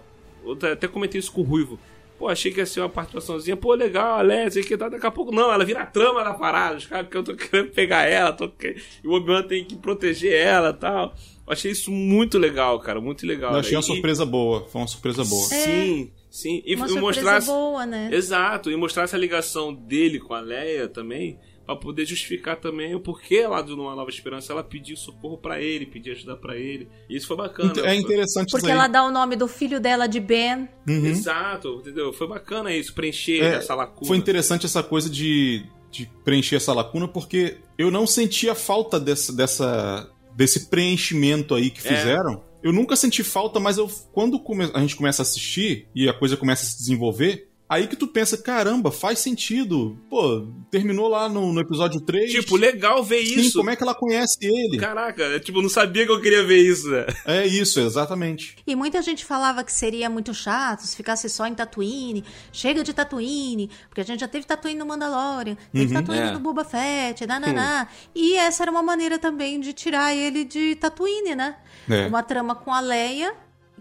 [0.71, 1.77] até comentei isso com o Ruivo,
[2.25, 5.11] Pô, achei que ia ser uma participaçãozinha, pô, legal, Alex, sei que tá, daqui a
[5.11, 8.01] pouco não, ela vira a trama da parada, os caras que eu tô querendo pegar
[8.09, 11.13] ela, tô, que- e o Obi-Wan tem que proteger ela e tal.
[11.45, 13.53] Eu achei isso muito legal, cara, muito legal.
[13.53, 13.77] Eu achei né?
[13.77, 14.65] uma E- surpresa boa.
[14.67, 15.45] Foi uma surpresa boa.
[15.47, 16.63] Sim, sim.
[16.65, 17.41] E, Uma e mostrar.
[17.41, 18.09] boa, né?
[18.11, 22.99] Exato, e mostrar essa ligação dele com a Leia também, pra poder justificar também o
[22.99, 26.87] porquê lá do Uma Nova Esperança ela pediu socorro pra ele, pedir ajuda pra ele.
[27.09, 27.69] E isso foi bacana.
[27.69, 28.79] Inte- É interessante Porque isso aí.
[28.79, 30.69] ela dá o nome do filho dela de Ben.
[30.87, 31.05] Uhum.
[31.05, 32.13] Exato, entendeu?
[32.13, 34.07] Foi bacana isso, preencher É, essa lacuna.
[34.07, 39.33] Foi interessante essa coisa de, de preencher essa lacuna, porque eu não sentia falta dessa,
[39.33, 41.95] dessa, desse preenchimento aí que É.
[41.97, 42.43] fizeram.
[42.63, 46.13] Eu nunca senti falta, mas eu, quando come- a gente começa a assistir e a
[46.13, 49.97] coisa começa a se desenvolver, aí que tu pensa, caramba, faz sentido.
[50.09, 52.31] Pô, terminou lá no, no episódio 3.
[52.31, 53.57] Tipo, legal ver Sim, isso.
[53.57, 54.77] como é que ela conhece ele?
[54.77, 57.05] Caraca, eu, tipo, não sabia que eu queria ver isso, né?
[57.25, 58.55] É isso, exatamente.
[58.67, 62.23] E muita gente falava que seria muito chato se ficasse só em Tatooine.
[62.51, 66.31] Chega de Tatooine, porque a gente já teve Tatooine no Mandalorian, teve Tatooine É.
[66.31, 67.87] no Boba Fett, nananá.
[68.13, 71.55] E essa era uma maneira também de tirar ele de Tatooine, né?
[71.89, 72.07] É.
[72.07, 73.33] Uma trama com a Leia,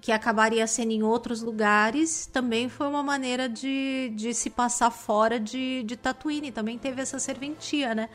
[0.05, 5.41] que acabaria sendo em outros lugares, também foi uma maneira de, de se passar fora
[5.41, 6.53] de, de Tatooine.
[6.53, 8.11] Também teve essa serventia, né?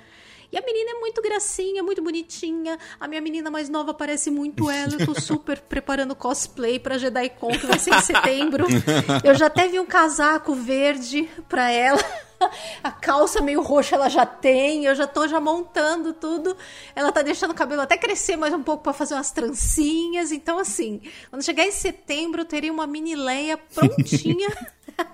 [0.52, 2.78] E a menina é muito gracinha, muito bonitinha.
[3.00, 4.98] A minha menina mais nova parece muito ela.
[5.00, 8.68] Eu tô super preparando cosplay pra JediCon, que vai ser em setembro.
[9.24, 12.00] Eu já até vi um casaco verde pra ela.
[12.84, 16.56] A calça meio roxa ela já tem, eu já tô já montando tudo.
[16.96, 20.32] Ela tá deixando o cabelo até crescer mais um pouco pra fazer umas trancinhas.
[20.32, 24.50] Então, assim, quando chegar em setembro, eu teria uma mini Leia prontinha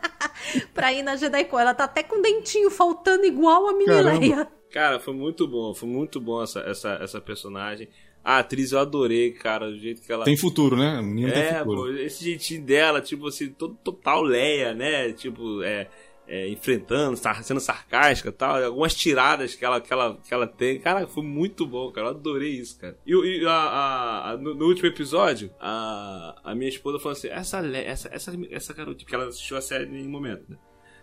[0.73, 1.59] pra ir na JediCon.
[1.59, 4.19] Ela tá até com o dentinho faltando igual a mini Caramba.
[4.19, 4.47] Leia.
[4.71, 7.88] Cara, foi muito bom, foi muito bom essa, essa, essa personagem.
[8.25, 10.25] A atriz eu adorei, cara, do jeito que ela.
[10.25, 10.97] Tem futuro, né?
[10.97, 11.81] A menina tem é, futuro.
[11.83, 15.13] pô, esse jeitinho dela, tipo assim, todo, total Leia, né?
[15.13, 15.88] Tipo, é.
[16.27, 20.79] É, enfrentando, sendo sarcástica e tal, algumas tiradas que ela, que, ela, que ela tem.
[20.79, 22.07] Cara, foi muito bom, cara.
[22.07, 22.97] Eu adorei isso, cara.
[23.05, 27.27] E, e a, a- a- no, no último episódio, a, a minha esposa falou assim:
[27.27, 30.57] essa, essa, essa, essa garota, porque ela assistiu a série em um momento, né?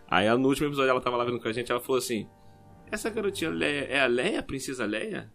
[0.09, 2.29] Aí no último episódio ela tava lá vendo com a gente, ela falou assim:
[2.91, 5.31] Essa garotinha Leia, é a Leia, a princesa Leia?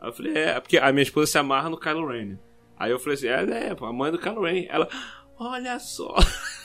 [0.00, 2.36] Aí eu falei, é, porque a minha esposa se amarra no Kylo Ren.
[2.76, 4.66] Aí eu falei assim, é, é, pô, a mãe do Kylo Ren.
[4.68, 4.88] Ela,
[5.50, 6.14] olha só.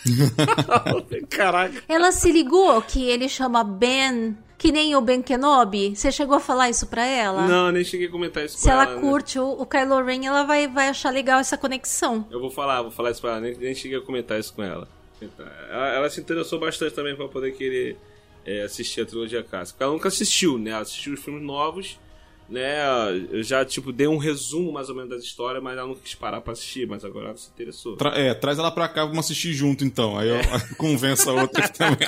[1.29, 1.83] Caraca.
[1.87, 5.95] Ela se ligou que ele chama Ben, que nem o Ben Kenobi?
[5.95, 7.47] Você chegou a falar isso pra ela?
[7.47, 8.95] Não, nem cheguei a comentar isso Se com ela ela.
[8.95, 9.01] né?
[9.01, 12.25] curte o, o Kylo Ren, ela vai, vai achar legal essa conexão.
[12.31, 14.63] Eu vou falar, vou falar isso pra ela, nem, nem cheguei a comentar isso com
[14.63, 14.87] ela.
[15.69, 17.97] Ela, ela se interessou bastante também pra poder querer
[18.45, 19.83] é, assistir a trilogia clássica.
[19.83, 20.69] Ela nunca assistiu, né?
[20.71, 21.99] Ela assistiu os filmes novos,
[22.49, 22.77] né?
[23.31, 26.15] Eu já, tipo, dei um resumo mais ou menos das histórias, mas ela não quis
[26.15, 27.95] parar pra assistir, mas agora ela se interessou.
[27.97, 30.17] Tra- é, traz ela pra cá, vamos assistir junto então.
[30.17, 30.37] Aí eu
[30.77, 32.07] convenço a outra também.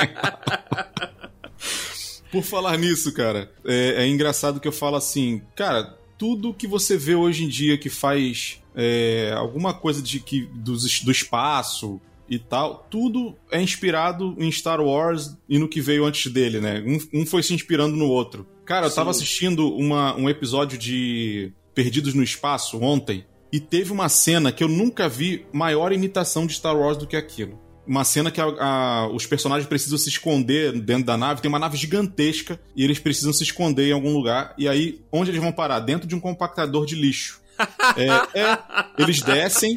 [2.31, 6.95] Por falar nisso, cara, é, é engraçado que eu falo assim, cara, tudo que você
[6.95, 11.99] vê hoje em dia que faz é, alguma coisa de que do, do espaço
[12.29, 16.83] e tal, tudo é inspirado em Star Wars e no que veio antes dele, né?
[16.85, 18.45] Um, um foi se inspirando no outro.
[18.65, 24.07] Cara, eu tava assistindo uma, um episódio de Perdidos no Espaço ontem e teve uma
[24.09, 27.59] cena que eu nunca vi maior imitação de Star Wars do que aquilo.
[27.87, 31.41] Uma cena que a- a- os personagens precisam se esconder dentro da nave.
[31.41, 34.53] Tem uma nave gigantesca e eles precisam se esconder em algum lugar.
[34.59, 35.79] E aí, onde eles vão parar?
[35.79, 37.39] Dentro de um compactador de lixo.
[37.97, 38.57] É, é,
[38.99, 39.75] eles descem,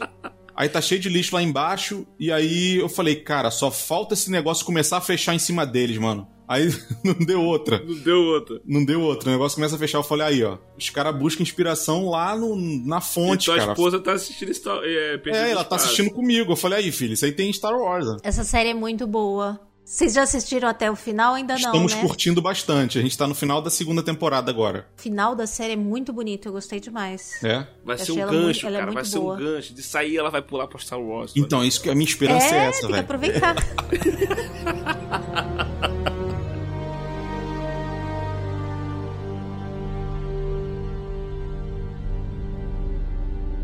[0.62, 2.06] Aí tá cheio de lixo lá embaixo.
[2.20, 5.98] E aí eu falei, cara, só falta esse negócio começar a fechar em cima deles,
[5.98, 6.28] mano.
[6.46, 6.72] Aí
[7.02, 7.82] não deu outra.
[7.84, 8.60] Não deu outra.
[8.64, 9.28] Não deu outra.
[9.28, 9.98] O negócio começa a fechar.
[9.98, 10.58] Eu falei, aí, ó.
[10.78, 13.72] Os caras buscam inspiração lá no, na fonte, e tua cara.
[13.72, 16.52] esposa tá assistindo Star, é, é, ela tá assistindo comigo.
[16.52, 18.06] Eu falei, aí, filho, isso aí tem Star Wars.
[18.06, 18.16] Ó.
[18.22, 19.58] Essa série é muito boa.
[19.84, 21.34] Vocês já assistiram até o final?
[21.34, 22.08] Ainda Estamos não, Estamos né?
[22.08, 22.98] curtindo bastante.
[22.98, 24.86] A gente tá no final da segunda temporada agora.
[24.96, 27.42] O final da série é muito bonito, eu gostei demais.
[27.42, 27.66] É?
[27.84, 28.92] Vai Eu ser um gancho, muito- ela é cara.
[28.92, 29.34] vai ser boa.
[29.34, 29.74] um gancho.
[29.74, 31.32] De sair, ela vai pular pra Star Wars.
[31.36, 33.04] Então, isso que a minha esperança é, é, essa, tem que velho.
[33.04, 33.56] aproveitar.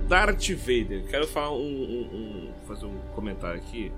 [0.09, 1.05] Darth Vader.
[1.09, 3.93] Quero falar um, um- um- fazer um comentário aqui.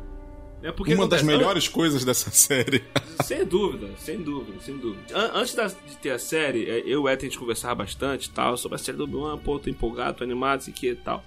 [0.62, 2.82] É porque Uma das melhores coisas dessa série.
[3.24, 5.02] Sem dúvida, sem dúvida, sem dúvida.
[5.18, 7.76] An- antes da- de ter a série, é, eu e o Ethan a gente conversava
[7.76, 10.94] bastante tal, sobre a série do Obi-Wan, pô, tô empolgado, tô animado, isso aqui e
[10.96, 11.24] tal.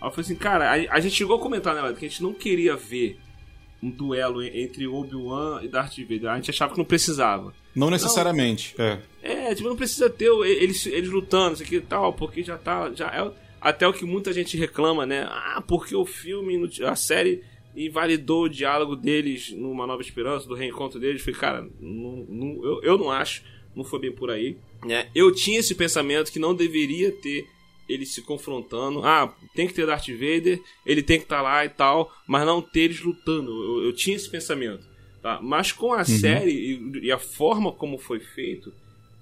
[0.00, 2.22] Aí eu falei assim, cara, a, a gente chegou a comentar, né, que a gente
[2.22, 3.18] não queria ver
[3.80, 6.30] um duelo en- entre Obi-Wan e Darth Vader.
[6.30, 7.54] A gente achava que não precisava.
[7.74, 8.74] Não necessariamente.
[8.78, 8.98] É.
[9.22, 12.90] É, tipo, não precisa ter eles, eles lutando, isso aqui e tal, porque já tá.
[12.94, 15.26] Já é até o que muita gente reclama, né?
[15.30, 17.42] Ah, porque o filme, a série
[17.76, 21.22] invalidou o diálogo deles numa Nova Esperança, do reencontro deles.
[21.22, 23.42] Falei, cara, não- não- eu, eu não acho,
[23.74, 24.56] não foi bem por aí.
[24.84, 25.08] Né?
[25.14, 27.46] Eu tinha esse pensamento que não deveria ter
[27.88, 29.02] eles se confrontando.
[29.04, 32.60] Ah, tem que ter Darth Vader, ele tem que estar lá e tal, mas não
[32.62, 33.50] ter eles lutando.
[33.50, 34.86] Eu, eu tinha esse pensamento.
[35.20, 35.38] Tá?
[35.42, 38.72] Mas com a série e, e a forma como foi feito,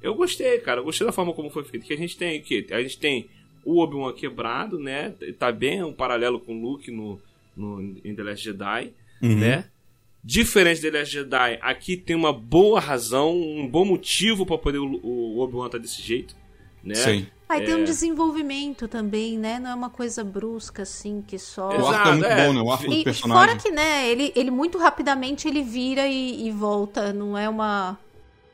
[0.02, 0.80] eu gostei, cara.
[0.80, 1.84] Eu gostei da forma como foi feito.
[1.86, 2.66] Que a gente tem o quê?
[2.70, 3.28] A gente tem
[3.64, 5.14] o Obi-Wan quebrado, né?
[5.38, 7.20] Tá bem um paralelo com o Luke no,
[7.60, 8.92] no, em The Last Jedi,
[9.22, 9.36] Uhum.
[9.38, 9.64] né?
[10.22, 14.78] Diferente de The Last Jedi, aqui tem uma boa razão, um bom motivo pra poder
[14.78, 16.34] o, o Obi-Wan estar desse jeito,
[16.84, 16.94] né?
[16.94, 17.26] Sim.
[17.48, 17.76] Aí tem É.
[17.76, 19.58] um desenvolvimento também, né?
[19.58, 21.68] Não é uma coisa brusca, assim, que só...
[21.70, 22.46] O Exato, arco é muito é.
[22.46, 22.60] bom, né?
[22.62, 23.46] O arco do E personagem.
[23.48, 27.98] fora que, né, ele, ele muito rapidamente ele vira e, e volta, não é uma...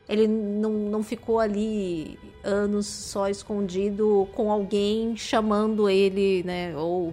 [0.09, 7.13] Ele não, não ficou ali anos só escondido com alguém chamando ele, né, ou,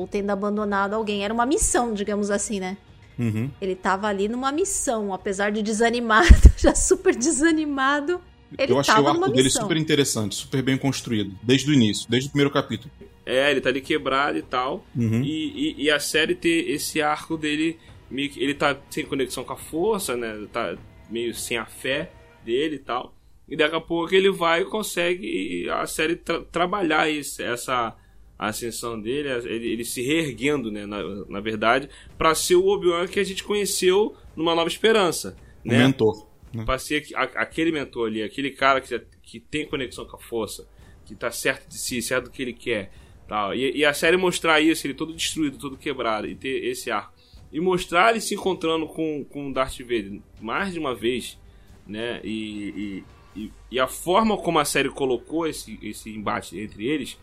[0.00, 1.24] ou tendo abandonado alguém.
[1.24, 2.76] Era uma missão, digamos assim, né?
[3.18, 3.50] Uhum.
[3.60, 8.20] Ele tava ali numa missão, apesar de desanimado, já super desanimado,
[8.58, 11.36] ele Eu achei tava o arco dele super interessante, super bem construído.
[11.42, 12.90] Desde o início, desde o primeiro capítulo.
[13.26, 14.84] É, ele tá ali quebrado e tal.
[14.96, 15.22] Uhum.
[15.22, 17.78] E, e, e a série ter esse arco dele,
[18.10, 20.46] meio que- ele tá sem conexão com a força, né?
[20.52, 20.74] Tá
[21.08, 22.10] meio sem a fé
[22.44, 23.14] dele e tal.
[23.48, 27.94] E daqui a pouco ele vai e consegue a série tra- trabalhar isso, essa
[28.48, 30.86] ascensão dele, ele, ele se reerguendo, né?
[30.86, 35.36] Na, na verdade, pra ser o Obi-Wan que a gente conheceu numa Nova Esperança.
[35.64, 35.78] O Né?
[35.78, 36.26] mentor.
[36.54, 36.64] né?
[36.64, 40.20] Pra ser aqu- a- aquele mentor ali, aquele cara que, que tem conexão com a
[40.20, 40.66] força,
[41.04, 42.90] que tá certo de si, certo do que ele quer.
[43.28, 43.54] Tal.
[43.54, 47.12] E, e a série mostrar isso, ele todo destruído, todo quebrado, e ter esse arco.
[47.52, 51.38] E mostrar ele se encontrando com, com o Darth Vader mais de uma vez,
[51.86, 52.20] né?
[52.24, 53.04] E,
[53.36, 57.16] e, e, e a forma como a série colocou esse, esse embate entre eles,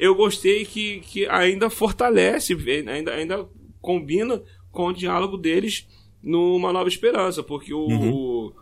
[0.00, 2.54] eu gostei que, que ainda fortalece,
[2.88, 3.48] ainda, ainda
[3.80, 5.86] combina com o diálogo deles
[6.22, 8.52] numa Nova Esperança, porque o, o,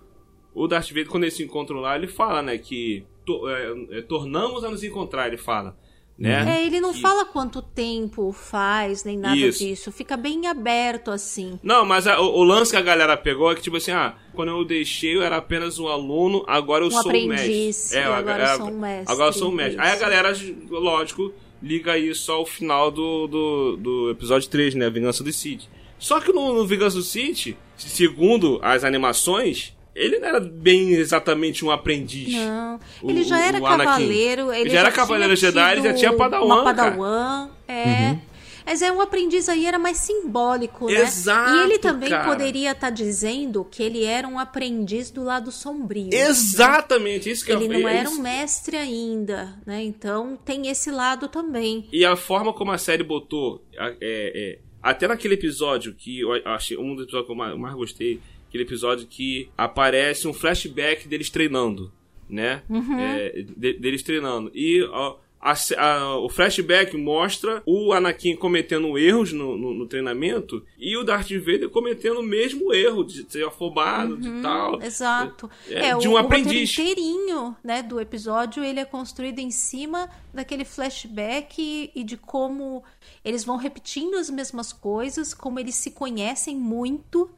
[0.54, 4.02] o Darth Vader, quando eles se encontram lá, ele fala, né, que to- é, é,
[4.02, 5.76] tornamos a nos encontrar, ele fala,
[6.18, 6.58] né?
[6.58, 9.60] É, ele não Que- fala quanto tempo faz, nem nada Isso.
[9.60, 9.92] disso.
[9.92, 11.58] Fica bem aberto, assim.
[11.62, 14.14] Não, mas a- o, o lance que a galera pegou é que, tipo assim, ah,
[14.34, 17.98] quando eu deixei eu era apenas um aluno, agora eu Um sou aprendiz, mestre.
[17.98, 19.80] e agora eu sou um mestre, Agora eu sou um mestre.
[19.80, 20.32] Aí a galera,
[20.70, 24.90] lógico, liga isso ao final do, do, do episódio 3, né?
[24.90, 25.68] Vingança do Sith.
[25.98, 31.64] Só que no, no Vingança do Sith, segundo as animações, ele não era bem exatamente
[31.64, 32.32] um aprendiz.
[32.34, 32.78] Não.
[33.02, 33.84] O- Ele já o- era o Anakin.
[33.90, 34.52] cavaleiro.
[34.52, 36.90] Ele Ele já era tinha cavaleiro Jedi, ele já tinha Padawan, Uma cara.
[36.92, 38.18] Padawan, é.
[38.66, 41.00] Mas é um aprendiz aí, era mais simbólico, né?
[41.00, 42.24] Exato, E ele também cara.
[42.28, 46.10] poderia estar dizendo que ele era um aprendiz do lado sombrio.
[46.12, 48.18] Exatamente, isso que Ele eu não é era isso.
[48.18, 49.82] um mestre ainda, né?
[49.82, 51.88] Então tem esse lado também.
[51.90, 56.76] E a forma como a série botou, é, é, até naquele episódio que eu achei
[56.76, 61.92] um dos episódios que eu mais gostei, aquele episódio que aparece um flashback deles treinando,
[62.28, 62.62] né?
[62.98, 64.50] É, de- deles treinando.
[64.54, 70.64] E ó, a a- o flashback mostra o Anakin cometendo erros no, no- no treinamento
[70.76, 74.82] e o Darth Vader cometendo o mesmo erro de ser afobado, de tal.
[74.82, 75.48] Exato.
[75.68, 76.72] É, É, de o, um o aprendiz.
[76.76, 82.82] inteirinho, né, do episódio, ele é construído em cima daquele flashback e, e de como
[83.24, 87.30] eles vão repetindo as mesmas coisas, como eles se conhecem muito,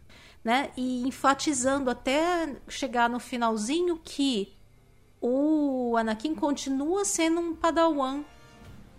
[0.43, 4.53] né, e enfatizando até chegar no finalzinho que
[5.21, 8.23] o Anakin continua sendo um padawan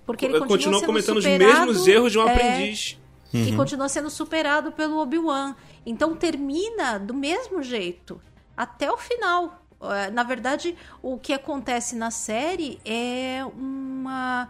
[0.06, 2.98] Porque ele continua, continua sendo cometendo os superado, mesmos erros de um é, aprendiz.
[3.34, 5.56] E continua sendo superado pelo Obi-Wan.
[5.86, 8.22] Então termina do mesmo jeito.
[8.56, 9.64] Até o final.
[9.82, 14.50] É, Na verdade, o que acontece na série é uma.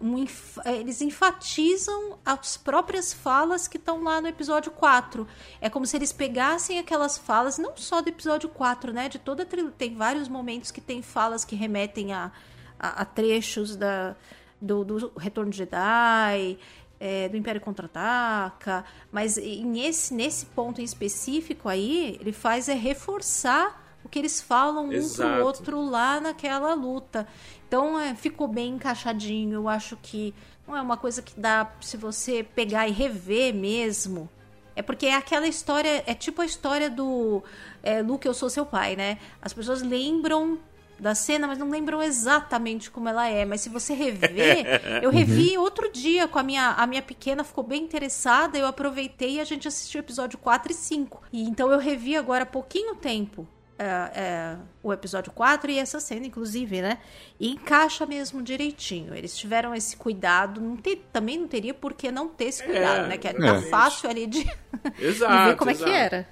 [0.00, 0.24] Um
[0.64, 5.26] é, eles enfatizam as próprias falas que estão lá no episódio 4.
[5.60, 9.08] É como se eles pegassem aquelas falas, não só do episódio 4, né?
[9.08, 9.44] De toda.
[9.76, 12.30] Tem vários momentos que tem falas que remetem a,
[12.78, 14.14] a, a trechos da,
[14.60, 16.58] do, do Retorno de Jedi,
[17.00, 22.74] é, do Império Contra-Ataca, mas em esse, nesse ponto em específico aí, ele faz é
[22.74, 25.34] reforçar o que eles falam um Exato.
[25.34, 27.26] pro outro lá naquela luta.
[27.68, 30.34] Então é, ficou bem encaixadinho, eu acho que
[30.66, 34.28] não é uma coisa que dá se você pegar e rever mesmo.
[34.74, 37.42] É porque é aquela história, é tipo a história do
[37.82, 39.18] é, Luke, eu sou seu pai, né?
[39.42, 40.58] As pessoas lembram
[40.98, 43.44] da cena, mas não lembram exatamente como ela é.
[43.44, 44.64] Mas se você rever,
[45.02, 49.34] eu revi outro dia com a minha, a minha pequena, ficou bem interessada, eu aproveitei
[49.34, 51.22] e a gente assistiu o episódio 4 e 5.
[51.32, 53.46] E então eu revi agora há pouquinho tempo.
[53.78, 56.98] É, é, o episódio 4 e essa cena, inclusive, né?
[57.38, 59.14] E encaixa mesmo direitinho.
[59.14, 60.60] Eles tiveram esse cuidado.
[60.60, 63.16] Não te- também não teria por que não ter esse cuidado, né?
[63.16, 63.62] Que é, tá É.
[63.62, 64.42] fácil ali de,
[64.98, 65.48] de Exato.
[65.50, 65.90] ver como é exato.
[65.90, 66.28] que era.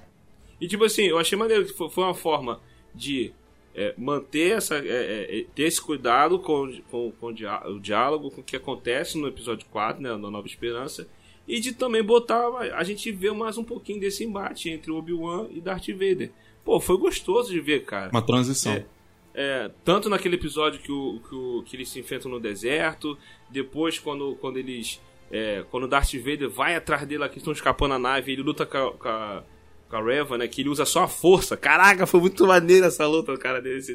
[0.59, 2.59] E tipo assim, eu achei maneiro que foi uma forma
[2.93, 3.31] de
[3.75, 4.75] é, manter essa.
[4.79, 8.55] é, é, ter esse cuidado com, com, com o diá- o diálogo, com o que
[8.55, 10.09] acontece no episódio 4, né?
[10.09, 11.07] Na Nova Esperança.
[11.47, 12.45] E de também botar.
[12.75, 16.29] A gente ver mais um pouquinho desse embate entre Obi-Wan e Darth Vader.
[16.67, 18.09] Pô, foi gostoso de ver, cara.
[18.11, 18.73] Uma transição.
[18.73, 18.85] É.
[19.33, 23.17] É, tanto naquele episódio que, o, que, o- que eles se enfrentam no deserto,
[23.49, 24.99] depois quando, quando eles.
[25.31, 28.41] É, quando o Darth Vader vai atrás dele lá que estão escapando a nave, ele
[28.41, 29.43] luta com a, com a,
[29.89, 30.45] com a Reva, né?
[30.47, 31.55] Que ele usa só a força.
[31.55, 33.87] Caraca, foi muito maneira essa luta, cara, deles,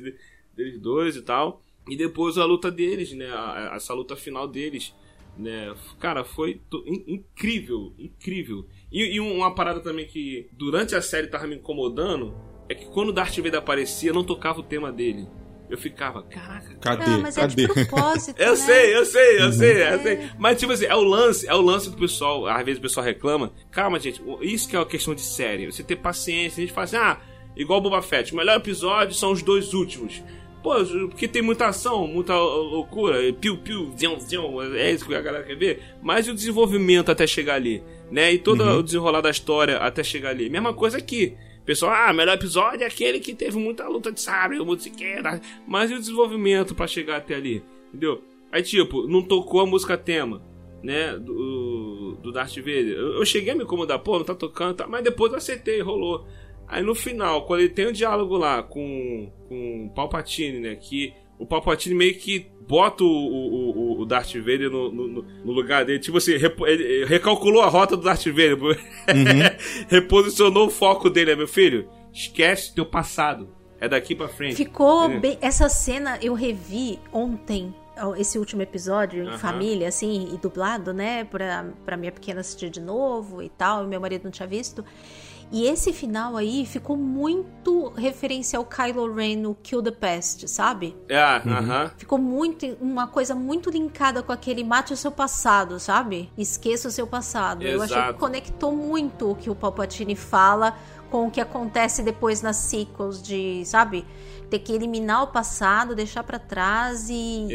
[0.57, 1.61] deles dois e tal.
[1.87, 3.27] E depois a luta deles, né?
[3.31, 4.95] a- essa luta final deles.
[5.37, 5.75] Né?
[6.01, 8.65] Cara, foi in- incrível, incrível.
[8.93, 12.35] E, e uma parada também que durante a série tava me incomodando
[12.69, 15.29] é que quando o Darth Vader aparecia, não tocava o tema dele.
[15.73, 16.75] Eu ficava, caraca.
[16.83, 17.05] Cadê?
[17.07, 17.67] Ah, mas é Cadê?
[17.67, 18.57] de propósito, Eu né?
[18.57, 20.31] sei, eu sei, eu sei, eu sei.
[20.39, 22.47] Mas, tipo assim, é o lance, é o lance do pessoal.
[22.47, 23.51] Às vezes o pessoal reclama.
[23.71, 25.65] Calma, gente, isso que é uma questão de série.
[25.65, 26.61] Você ter paciência.
[26.61, 27.19] A gente fala assim, ah,
[27.57, 30.23] igual o Boba Fett, o melhor episódio são os dois últimos.
[30.63, 30.75] Pô,
[31.09, 35.43] porque tem muita ação, muita loucura, piu, piu, zion, zion, é isso que a galera
[35.43, 35.83] quer ver.
[36.01, 38.33] Mas e o desenvolvimento até chegar ali, né?
[38.33, 40.49] E todo o desenrolar da história até chegar ali.
[40.49, 41.35] Mesma coisa aqui.
[41.65, 45.23] Pessoal, ah, melhor episódio é aquele que teve muita luta de sabre, muito sequer,
[45.67, 48.23] mas e o desenvolvimento pra chegar até ali, entendeu?
[48.51, 50.43] Aí, tipo, não tocou a música tema,
[50.83, 52.97] né, do, do Darth Vader.
[52.97, 55.81] Eu, eu cheguei a me incomodar, pô, não tá tocando, tá, mas depois eu acertei,
[55.81, 56.27] rolou.
[56.67, 61.15] Aí no final, quando ele tem um diálogo lá com, com o Palpatine, né, que
[61.43, 65.99] o Palpatine meio que bota o, o, o- Darth Vader no, no, no lugar dele,
[65.99, 68.57] tipo assim, ele recalculou a rota do Darth Vader,
[69.89, 73.49] reposicionou o foco dele, meu filho, esquece teu passado,
[73.81, 74.57] é daqui pra frente.
[74.57, 75.19] Ficou É.
[75.19, 75.39] bem.
[75.41, 77.75] Essa cena eu revi ontem,
[78.17, 79.39] esse último episódio, em Aham.
[79.39, 81.25] família, assim, e dublado, né?
[81.25, 84.85] Pra, pra minha pequena assistir de novo e tal, e meu marido não tinha visto.
[85.51, 90.97] E esse final aí ficou muito referência ao Kylo Ren no Kill the Past, sabe?
[91.09, 91.91] É, aham.
[91.97, 96.31] Ficou muito uma coisa muito linkada com aquele mate o seu passado, sabe?
[96.37, 97.63] Esqueça o seu passado.
[97.63, 98.15] Eu achei Exato.
[98.15, 100.77] que conectou muito o que o Palpatine fala
[101.11, 104.07] com o que acontece depois nas sequels de, sabe?
[104.53, 107.55] Ter que eliminar o passado, deixar pra trás e, e-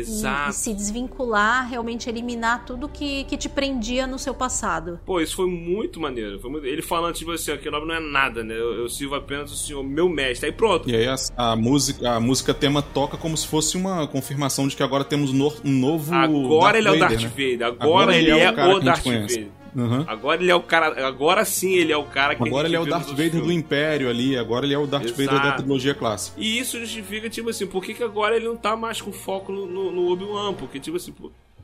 [0.49, 4.99] e se desvincular, realmente eliminar tudo que, que te prendia no seu passado.
[5.05, 6.39] Pô, isso foi muito maneiro.
[6.39, 8.55] Foi muito- Ele falando, tipo assim, ó, que o nome não é nada, né?
[8.55, 10.47] Eu, eu sirvo apenas o senhor, meu mestre.
[10.47, 10.89] Aí pronto.
[10.89, 11.15] E aí a,
[11.51, 15.31] a música, a música tema toca como se fosse uma confirmação de que agora temos
[15.31, 16.15] no- um novo.
[16.15, 17.27] Agora ele é o Darth né?
[17.29, 17.67] Vader.
[17.67, 19.03] Agora, ele, é, o cara o a Darth.
[19.03, 19.47] Vader.
[19.77, 20.03] Uhum.
[20.07, 21.07] Agora ele é o cara.
[21.07, 23.25] Agora sim ele é o cara que a Agora gente ele é o Darth Vader
[23.25, 23.63] outros do filmes.
[23.63, 25.61] Império ali, agora ele é o Darth Vader da Exato.
[25.61, 26.41] trilogia clássica.
[26.41, 29.51] E isso justifica, tipo assim, por que, que agora ele não tá mais com foco
[29.51, 30.55] no, no, no Obi-Wan?
[30.55, 31.13] Porque, tipo assim,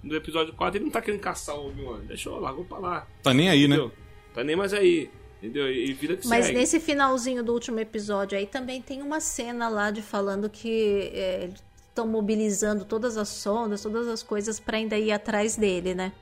[0.03, 2.01] no episódio 4 ele não tá querendo caçar o Obi-Wan.
[2.07, 3.07] Deixou, largou pra lá.
[3.23, 3.77] Tá nem aí, né?
[3.77, 3.91] Entendeu?
[4.35, 5.09] Tá nem mais aí.
[5.41, 5.71] Entendeu?
[5.71, 6.57] E vida que Mas segue.
[6.59, 11.49] nesse finalzinho do último episódio aí também tem uma cena lá de falando que é,
[11.89, 16.13] estão mobilizando todas as sondas, todas as coisas pra ainda ir atrás dele, né?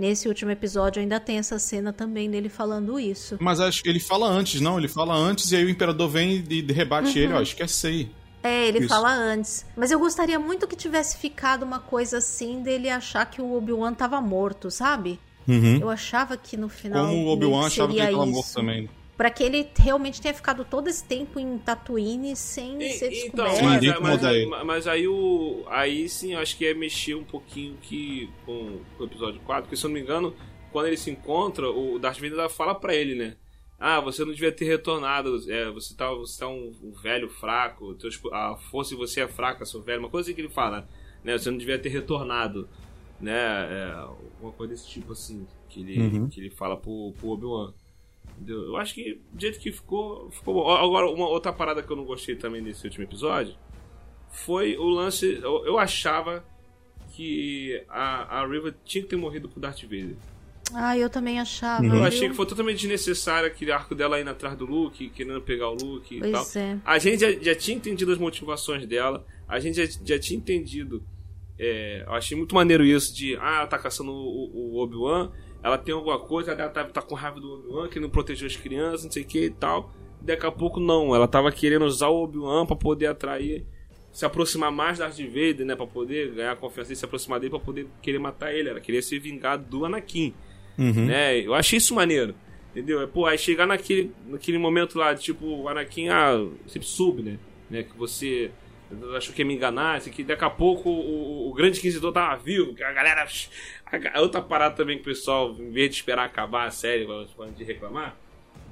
[0.00, 3.36] Nesse último episódio ainda tem essa cena também dele falando isso.
[3.38, 4.78] Mas acho que ele fala antes, não?
[4.78, 8.10] Ele fala antes e aí o Imperador vem e rebate ele, ó, esquece isso aí.
[8.42, 8.88] É, ele Isso.
[8.88, 9.66] fala antes.
[9.76, 13.92] Mas eu gostaria muito que tivesse ficado uma coisa assim dele achar que o Obi-Wan
[13.92, 15.20] tava morto, sabe?
[15.46, 15.76] Uhum.
[15.76, 17.06] Eu achava que no final.
[17.06, 18.32] Como o Obi-Wan que achava que ele tava isso.
[18.32, 18.88] morto também.
[19.20, 23.44] Para que ele realmente tenha ficado todo esse tempo em Tatooine sem E- ser então,
[23.44, 23.80] descoberto.
[23.82, 25.62] Sim, mas, mas, aí- mas aí o.
[25.68, 29.64] Aí sim, eu acho que é mexer um pouquinho que com, com o episódio 4,
[29.64, 30.34] porque se eu não me engano,
[30.72, 33.36] quando ele se encontra, o Darth Vader fala pra ele, né?
[33.78, 35.36] Ah, você não devia ter retornado.
[35.52, 37.92] É, você tá, você tá um, um velho fraco.
[37.96, 40.00] teu espo- a força em você é fraca, seu velho.
[40.00, 40.88] Uma coisa assim que ele fala,
[41.22, 41.36] né?
[41.36, 42.66] Você não devia ter retornado,
[43.20, 43.34] né?
[43.34, 44.06] É,
[44.40, 46.28] uma coisa desse tipo assim que ele, Uhum.
[46.30, 47.74] que ele fala pro, pro Obi-Wan.
[48.40, 48.62] Entendeu?
[48.64, 50.70] Eu acho que do jeito que ficou, ficou bom.
[50.70, 53.54] Agora, uma outra parada que eu não gostei também desse último episódio
[54.30, 55.38] foi o lance.
[55.42, 56.42] Eu, eu achava
[57.12, 60.16] que a, a Riva tinha que ter morrido com o Darth Vader.
[60.72, 61.82] Ah, eu também achava.
[61.82, 61.88] Uhum.
[61.88, 62.04] Eu viu?
[62.04, 65.74] achei que foi totalmente desnecessário aquele arco dela indo atrás do Luke, querendo pegar o
[65.74, 66.46] Luke e tal.
[66.56, 66.78] É.
[66.84, 71.02] A gente já, já tinha entendido as motivações dela, a gente já, já tinha entendido.
[71.58, 75.30] é, eu achei muito maneiro isso de, ah, ela tá caçando o, o Obi-Wan,
[75.62, 79.04] ela tem alguma coisa, ela tá, tá com raiva do Obi-Wan, querendo proteger as crianças,
[79.04, 79.92] não sei o que e tal.
[80.20, 83.64] Daqui a pouco não, ela tava querendo usar o Obi-Wan pra poder atrair,
[84.12, 87.38] se aproximar mais da Darth Vader, né, pra poder ganhar a confiança e se aproximar
[87.40, 88.68] dele pra poder querer matar ele.
[88.68, 90.34] Ela queria se vingar do Anakin
[90.78, 91.06] Uhum.
[91.06, 91.38] né?
[91.38, 92.34] Eu achei isso maneiro.
[92.70, 93.02] Entendeu?
[93.02, 97.38] É, Pô, aí chegar naquele, naquele momento lá, tipo, o Anakin, ah, sempre sub, né?
[97.68, 97.82] né?
[97.82, 98.50] Que você
[99.16, 102.36] achou que ia me enganar, que daqui a pouco o, o, o grande inquisidor tava
[102.42, 103.26] vivo, que a galera.
[103.92, 107.56] A, outra parada também que o pessoal, em vez de esperar acabar a série, antes
[107.56, 108.16] de reclamar.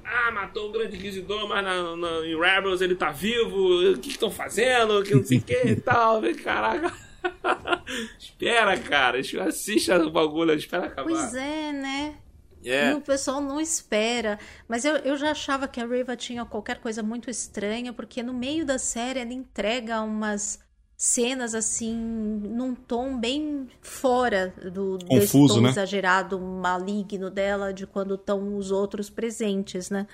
[0.03, 4.09] Ah, matou o grande inquisidor, mas na, na- em Rebels ele tá vivo, o que
[4.09, 6.21] estão fazendo, que não sei o que e tal.
[6.43, 6.91] Caraca.
[8.17, 11.07] espera, cara, assista o bagulho, espera acabar.
[11.09, 12.15] Pois é, né?
[12.63, 12.91] É.
[12.91, 14.37] E o pessoal não espera.
[14.67, 18.33] Mas eu, eu já achava que a Riva tinha qualquer coisa muito estranha, porque no
[18.33, 20.59] meio da série ela entrega umas
[21.01, 25.69] cenas assim, num tom bem fora do desse Confuso, tom né?
[25.69, 30.05] exagerado, maligno dela, de quando estão os outros presentes, né?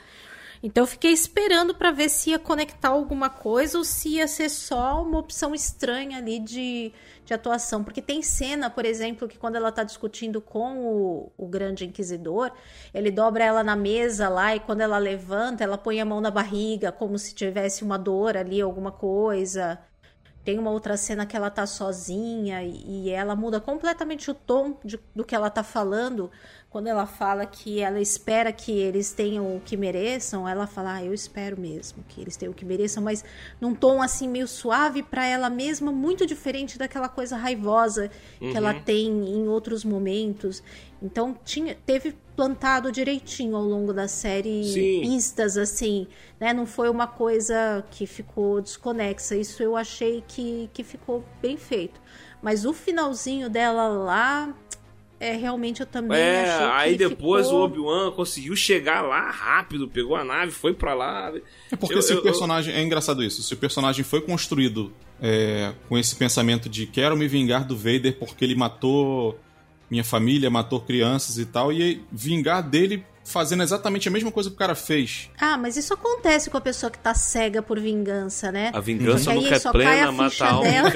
[0.61, 4.47] Então eu fiquei esperando pra ver se ia conectar alguma coisa ou se ia ser
[4.47, 6.93] só uma opção estranha ali de,
[7.25, 7.83] de atuação.
[7.83, 12.51] Porque tem cena, por exemplo, que quando ela tá discutindo com o, o grande inquisidor,
[12.93, 16.29] ele dobra ela na mesa lá e quando ela levanta, ela põe a mão na
[16.29, 19.79] barriga, como se tivesse uma dor ali, alguma coisa.
[20.45, 24.77] Tem uma outra cena que ela tá sozinha e, e ela muda completamente o tom
[24.85, 26.31] de- do que ela tá falando.
[26.76, 31.05] Quando ela fala que ela espera que eles tenham o que mereçam, ela fala, ah,
[31.05, 33.23] eu espero mesmo que eles tenham o que mereçam, mas
[33.61, 38.73] num tom assim meio suave pra ela mesma, muito diferente daquela coisa raivosa que ela
[38.73, 40.61] tem em outros momentos.
[41.01, 44.99] Então tinha, teve plantado direitinho ao longo da série Sim.
[45.01, 46.05] pistas assim,
[46.38, 46.53] né?
[46.53, 49.38] Não foi uma coisa que ficou desconexa.
[49.38, 52.01] Isso eu achei que, que ficou bem feito.
[52.41, 54.53] Mas o finalzinho dela lá,
[55.30, 57.61] é realmente eu também É, achei que aí depois ficou...
[57.61, 61.32] o Obi-Wan conseguiu chegar lá rápido, pegou a nave, foi pra lá.
[61.71, 62.73] É porque Eu- se eu- o personagem.
[62.73, 63.41] É engraçado isso.
[63.43, 68.17] Se o personagem foi construído é, com esse pensamento de quero me vingar do Vader
[68.19, 69.39] porque ele matou
[69.89, 74.55] minha família, matou crianças e tal, e vingar dele fazendo exatamente a mesma coisa que
[74.55, 75.30] o cara fez.
[75.38, 78.71] Ah, mas isso acontece com a pessoa que tá cega por vingança, né?
[78.73, 80.91] A vingança Aí nunca é plena, a mata a alma dela.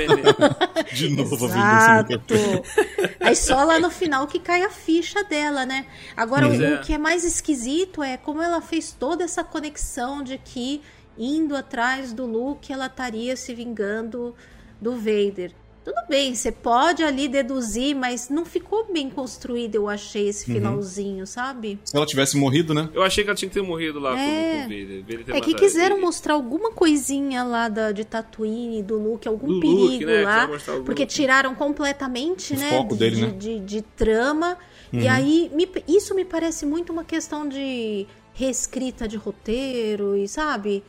[0.92, 0.94] e.
[0.96, 2.06] De novo a vingança.
[2.14, 3.16] Exato.
[3.20, 5.88] Aí só lá no final que cai a ficha dela, né?
[6.16, 6.76] Agora, Pois o, é.
[6.76, 10.82] o que é mais esquisito é como ela fez toda essa conexão de que
[11.18, 14.36] indo atrás do Luke ela estaria se vingando
[14.80, 15.52] do Vader.
[15.90, 20.58] Tudo bem, você pode ali deduzir, mas não ficou bem construído, eu achei, esse Uhum.
[20.58, 21.80] finalzinho, sabe?
[21.84, 22.90] Se ela tivesse morrido, né?
[22.94, 24.52] Eu achei que ela tinha que ter morrido lá com- É.
[24.52, 25.02] com o Vader.
[25.02, 26.06] Vader ter É que quiseram ele.
[26.06, 30.22] mostrar alguma coisinha lá da, de Tatooine, do Luke, algum Do perigo Luke, né?
[30.24, 30.48] lá.
[30.86, 31.06] Porque Luke.
[31.08, 32.70] tiraram completamente, O né?
[32.70, 33.32] foco de, dele, de, né?
[33.36, 34.58] de- de trama.
[34.94, 40.84] E aí, me- isso me parece muito uma questão de reescrita de roteiro e sabe?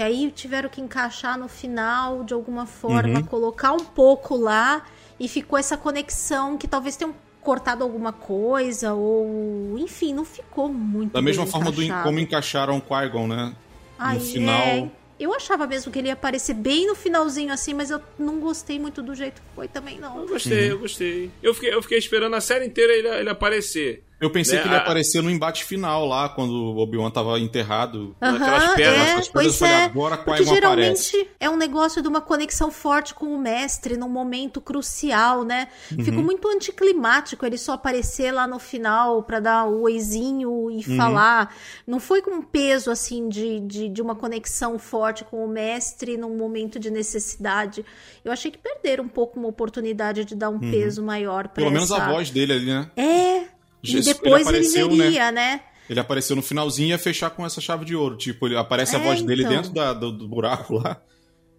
[0.00, 4.82] Que aí tiveram que encaixar no final de alguma forma, colocar um pouco lá
[5.18, 11.12] e ficou essa conexão que talvez tenham cortado alguma coisa ou enfim, não ficou muito
[11.12, 12.02] Da mesma bem forma do, encaixado.
[12.08, 13.54] como encaixaram o Qui-Gon, né?
[13.98, 14.62] Ai, no final.
[14.62, 14.90] é.
[15.18, 18.78] Eu achava mesmo que ele ia aparecer bem no finalzinho assim, mas eu não gostei
[18.78, 20.26] muito do jeito que foi também, Eu não.
[20.26, 21.30] gostei, eu gostei.
[21.42, 24.02] Eu fiquei, eu fiquei esperando a série inteira ele, ele aparecer.
[24.20, 27.10] Eu pensei Né, que ele ia a- aparecer no embate final lá, quando o Obi-Wan
[27.10, 28.14] tava enterrado.
[28.20, 29.84] Naquelas Aham, pedras, é, naquelas pedras, pois é.
[29.84, 31.28] agora Porque geralmente aparece.
[31.40, 35.68] é um negócio de uma conexão forte com o mestre num momento crucial, né?
[35.88, 41.54] Ficou muito anticlimático ele só aparecer lá no final pra dar o oizinho e falar.
[41.86, 46.16] Não foi com um peso assim de, de, de uma conexão forte com o mestre
[46.16, 47.84] num momento de necessidade.
[48.24, 51.70] Eu achei que perderam um pouco uma oportunidade de dar um peso maior pra Pelo
[51.70, 52.02] menos essa...
[52.02, 52.90] a voz dele ali, né?
[52.96, 53.59] É.
[53.82, 55.60] E Ele depois ele, apareceu, veria, né?
[55.88, 58.16] Ele apareceu no finalzinho e ia fechar com essa chave de ouro.
[58.16, 59.54] Tipo, ele, aparece a É, voz dele então.
[59.56, 61.00] dentro da- do, do buraco lá.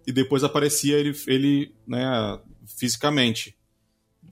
[0.06, 2.38] E depois aparecia ele, ele né,
[2.78, 3.54] fisicamente.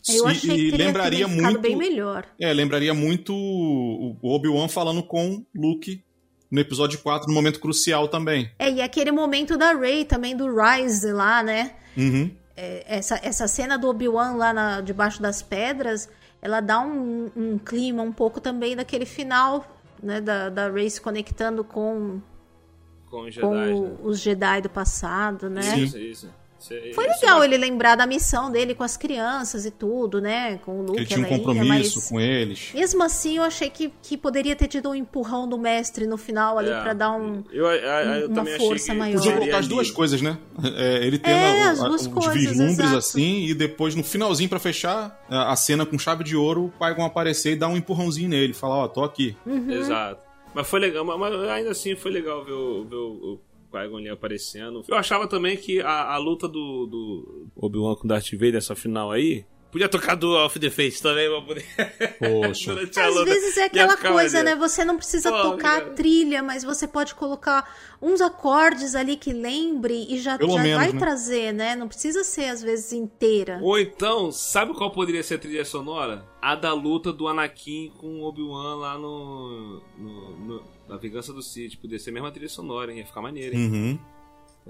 [0.08, 1.60] Eu E- achei e que teria lembraria muito.
[1.60, 2.24] bem melhor.
[2.40, 6.02] É, lembraria muito o o Obi-Wan falando com Luke
[6.50, 8.50] no episódio 4, no momento crucial também.
[8.58, 11.74] É, e aquele momento da Rey também, do Rise lá, né?
[11.96, 12.30] Uhum.
[12.56, 16.08] É, essa, essa cena do Obi-Wan lá na- debaixo das pedras,
[16.42, 19.64] ela dá um, um clima um pouco também daquele final,
[20.02, 20.20] né?
[20.20, 22.20] Da, da Rey se conectando com,
[23.10, 23.72] Com os com Jedi.
[23.72, 23.96] o- né?
[24.02, 25.60] os Jedi do passado, né?
[25.78, 26.30] Isso, isso.
[26.94, 30.58] Foi legal ele lembrar da missão dele com as crianças e tudo, né?
[30.64, 32.08] Com o Luke, Ele tinha um a compromisso mas...
[32.08, 32.70] com eles.
[32.74, 36.58] Mesmo assim, eu achei que, que poderia ter tido um empurrão do mestre no final
[36.58, 36.80] ali É.
[36.80, 37.42] pra dar um.
[37.52, 37.72] Eu, eu,
[38.20, 39.16] eu uma força maior.
[39.18, 40.38] Podia colocar as duas coisas, né?
[40.76, 42.96] É, ele tendo É, a- as a- duas os coisas, vislumbres exato.
[42.98, 46.70] assim, e depois no finalzinho pra fechar a, a cena com chave de ouro, o
[46.84, 49.36] Qui-Gon aparecer e dar um empurrãozinho nele, falar, ó, tô aqui.
[49.46, 49.70] Uhum.
[49.70, 50.20] Exato.
[50.54, 53.40] Mas foi legal, mas, mas ainda assim foi legal ver o, ver o, o
[53.70, 54.84] Qui-Gon aparecendo.
[54.88, 59.10] Eu achava também que a, a luta do, do Obi-Wan com Darth Vader, essa final
[59.10, 61.64] aí, podia tocar do Off the Face também pra poder...
[62.18, 62.72] Poxa.
[63.00, 64.56] Às vezes é aquela coisa, né?
[64.56, 65.94] Você não precisa Pô, tocar a cara.
[65.94, 70.92] trilha, mas você pode colocar uns acordes ali que lembre e já, já menos, vai
[70.92, 70.98] né?
[70.98, 71.76] trazer, né?
[71.76, 73.60] Não precisa ser, às vezes, inteira.
[73.62, 76.24] Ou então, sabe qual poderia ser a trilha sonora?
[76.42, 81.42] A da luta do Anakin com o Obi-Wan lá no, no, no- Na Vingança do
[81.42, 81.76] Sith.
[81.76, 82.98] Poderia ser a mesma trilha sonora, hein?
[82.98, 83.68] Ia ficar maneiro, hein?
[83.70, 83.98] Uhum.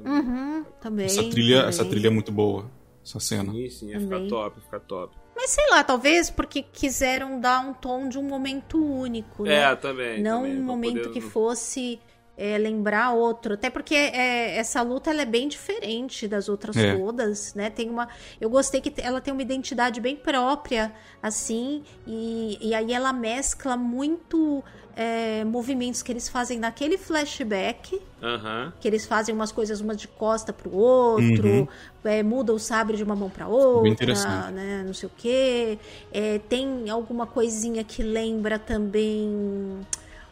[0.04, 1.06] Uhum, também.
[1.06, 1.68] Essa trilha, também.
[1.68, 2.70] essa trilha é muito boa.
[3.04, 3.52] Essa cena.
[3.52, 4.28] Sim, sim, ia ficar Também.
[4.28, 5.16] top, ia ficar top.
[5.34, 9.54] Mas sei lá, talvez porque quiseram dar um tom de um momento único, né?
[9.72, 10.22] É, também.
[10.22, 11.98] não também, um momento poder- que fosse
[12.40, 13.52] é, lembrar outro.
[13.52, 16.94] Até porque é, essa luta ela é bem diferente das outras É.
[16.96, 17.68] todas, né?
[17.68, 18.08] Tem uma,
[18.40, 20.90] eu gostei que ela tem uma identidade bem própria,
[21.22, 24.64] assim, e, e aí ela mescla muito
[24.96, 28.72] é, movimentos que eles fazem naquele flashback, Aham.
[28.80, 31.68] que eles fazem umas coisas uma de costa pro outro, Uhum.
[32.04, 34.52] é, muda o sabre de uma mão pra outra, interessante.
[34.52, 34.82] né?
[34.86, 35.78] Não sei o quê.
[36.10, 39.78] É, tem alguma coisinha que lembra também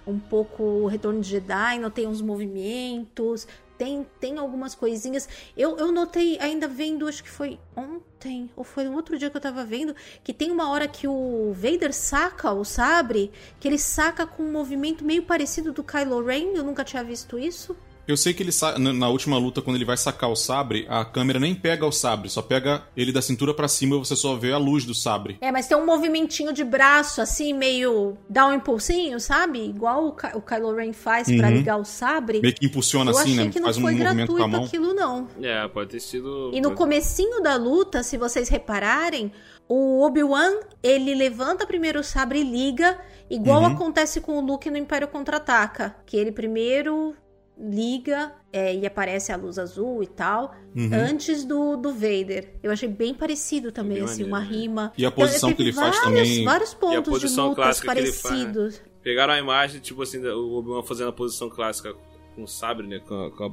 [0.09, 3.47] um pouco o Retorno de Jedi, não tem uns movimentos.
[3.77, 5.29] Tem, tem algumas coisinhas.
[5.57, 9.37] Eu, eu notei, ainda vendo, acho que foi ontem, ou foi um outro dia que
[9.37, 9.95] eu tava vendo,
[10.25, 13.31] que tem uma hora que o Vader saca o sabre,
[13.61, 16.57] que ele saca com um movimento meio parecido do Kylo Ren.
[16.57, 17.77] Eu nunca tinha visto isso.
[18.09, 18.51] Eu sei que ele
[18.81, 22.31] na última luta, quando ele vai sacar o sabre, a câmera nem pega o sabre,
[22.31, 25.37] só pega ele da cintura pra cima e você só vê a luz do sabre.
[25.43, 28.17] É, mas tem um movimentinho de braço, assim, meio.
[28.29, 29.63] dá um impulsinho, sabe?
[29.63, 31.55] Igual o, Ky- o Kylo Ren faz pra Uhum.
[31.55, 32.41] ligar o sabre.
[32.41, 33.51] Meio que impulsiona eu assim, achei né?
[33.53, 34.65] que não Faz um foi movimento com a gratuito mão.
[34.65, 35.29] aquilo, não.
[35.43, 36.51] É, pode ter sido.
[36.55, 39.31] E no comecinho da luta, se vocês repararem,
[39.69, 42.99] o Obi-Wan, ele levanta primeiro o sabre e liga,
[43.29, 43.67] igual Uhum.
[43.67, 45.95] acontece com o Luke no Império Contra-Ataca.
[46.07, 47.15] Que ele primeiro
[47.61, 50.91] liga é, e aparece a luz azul e tal, Uhum.
[50.93, 52.55] antes do, do Vader.
[52.63, 54.47] Eu achei bem parecido também, Bem assim, maneiro, uma né?
[54.63, 54.93] rima.
[54.97, 57.65] E a posição Então, que ele teve faz vários, também- Vários pontos de posição lutas
[57.65, 58.45] clássica que ele faz, né?
[58.45, 58.83] parecidos.
[59.03, 61.95] Pegaram a imagem, tipo assim, o Obi-Wan fazendo a posição clássica
[62.35, 63.01] com o sabre, né?
[63.01, 63.53] Com com a-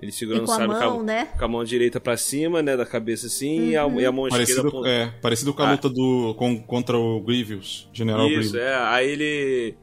[0.00, 1.26] ele segurando o sabre mão, com, a, né?
[1.26, 2.76] com a mão direita pra cima, né?
[2.76, 4.00] Da cabeça assim, e, a, Uhum.
[4.00, 5.72] e a mão esquerda Parecido, aponta- é, parecido com a Ah.
[5.72, 8.54] luta do, com- contra o Grievous, General Isso, Grievous.
[8.54, 8.74] é.
[8.86, 9.76] Aí ele.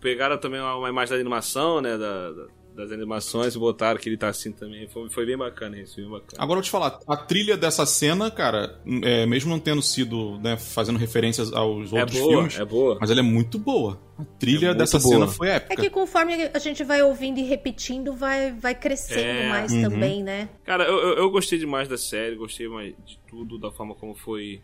[0.00, 1.96] Pegaram também uma, uma imagem da animação, né?
[1.96, 4.88] da- da- das animações e botaram que ele tá assim também.
[4.88, 6.32] Foi, foi bem bacana isso, bem bacana.
[6.42, 10.38] Agora eu vou te falar, a trilha dessa cena, cara, é, mesmo não tendo sido,
[10.40, 12.98] né, fazendo referências aos É outros boa, filmes, é boa.
[13.00, 14.00] mas ela é muito boa.
[14.18, 15.14] A trilha É dessa boa.
[15.14, 15.82] cena foi É épica.
[15.82, 19.48] que conforme a gente vai ouvindo e repetindo, vai, vai crescendo É.
[19.48, 19.82] mais Uhum.
[19.82, 20.48] também, né?
[20.64, 24.14] Cara, eu, eu, eu gostei demais da série, gostei mais de tudo, da forma como
[24.14, 24.62] foi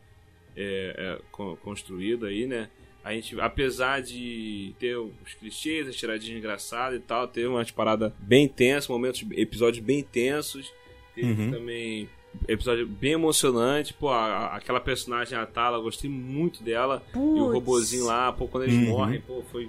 [0.57, 2.69] é, é, con- construído aí, né?
[3.05, 8.13] A gente, apesar de ter os clichês, as tiradinhas engraçadas e tal, teve umas paradas
[8.19, 10.71] bem tensas, momentos, episódios bem tensos.
[11.15, 11.51] Teve Uhum.
[11.51, 12.09] também
[12.47, 13.95] episódio bem emocionante.
[13.95, 17.03] Pô, a- a- aquela personagem, a Tala, eu gostei muito dela.
[17.15, 18.91] E o robozinho lá, pô, quando eles Uhum.
[18.91, 19.69] morrem, pô, foi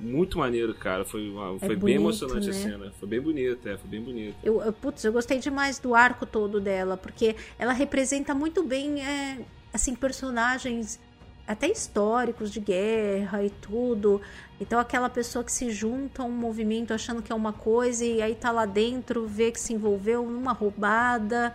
[0.00, 1.04] muito maneiro, cara.
[1.04, 2.58] Foi, uma- foi bem bonito, emocionante a né?
[2.58, 2.92] cena.
[2.98, 4.34] Foi bem bonito, é, foi bem bonito.
[4.42, 9.00] Eu, eu- putz, eu gostei demais do arco todo dela, porque ela representa muito bem,
[9.02, 9.38] é,
[9.72, 10.98] assim, personagens
[11.46, 14.20] até históricos de guerra e tudo.
[14.60, 18.20] Então aquela pessoa que se junta a um movimento achando que é uma coisa e
[18.20, 21.54] aí tá lá dentro, vê que se envolveu numa roubada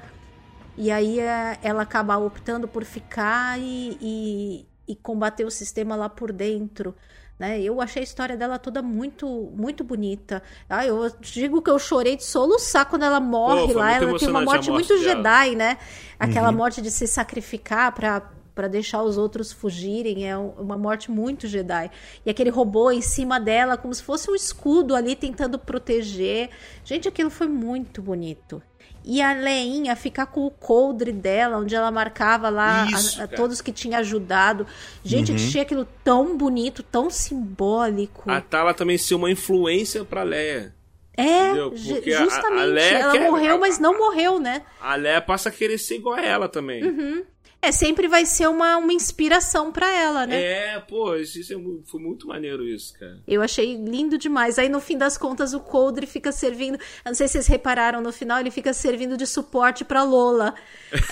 [0.78, 6.08] e aí é, ela acaba optando por ficar e, e, e combater o sistema lá
[6.08, 6.96] por dentro.
[7.38, 7.60] Né?
[7.60, 10.44] Eu achei a história dela toda muito muito bonita.
[10.70, 13.94] Ah, eu digo que eu chorei de soluçar quando ela morre Pô, lá.
[13.94, 15.04] Ela tem uma morte morte muito dela.
[15.04, 15.80] Jedi, né?
[16.20, 20.30] Aquela morte de se sacrificar pra, para deixar os outros fugirem.
[20.30, 21.90] É uma morte muito Jedi.
[22.26, 26.50] E aquele robô em cima dela, como se fosse um escudo ali tentando proteger.
[26.84, 28.62] Gente, aquilo foi muito bonito.
[29.04, 33.28] E a Leinha ficar com o coldre dela, onde ela marcava lá Isso, a, a
[33.28, 34.68] todos que tinha ajudado.
[35.04, 35.38] Gente, Uhum.
[35.38, 38.30] achei aquilo tão bonito, tão simbólico.
[38.30, 40.74] A Tala também ser uma influência pra Leia.
[41.18, 41.76] é, entendeu?
[41.76, 42.66] ju- Porque a- a justamente.
[42.68, 44.62] Leia ela quer- morreu, mas não morreu, né?
[44.80, 46.84] A Leia passa a querer ser igual a ela também.
[46.84, 47.24] Uhum.
[47.64, 50.42] É, sempre vai ser uma, uma inspiração pra ela, né?
[50.42, 53.20] É, pô, isso isso é foi muito maneiro isso, cara.
[53.28, 54.58] Eu achei lindo demais.
[54.58, 56.76] Aí, no fim das contas, o Coldre fica servindo.
[56.76, 60.56] Eu não sei se vocês repararam no final, ele fica servindo de suporte pra Lola.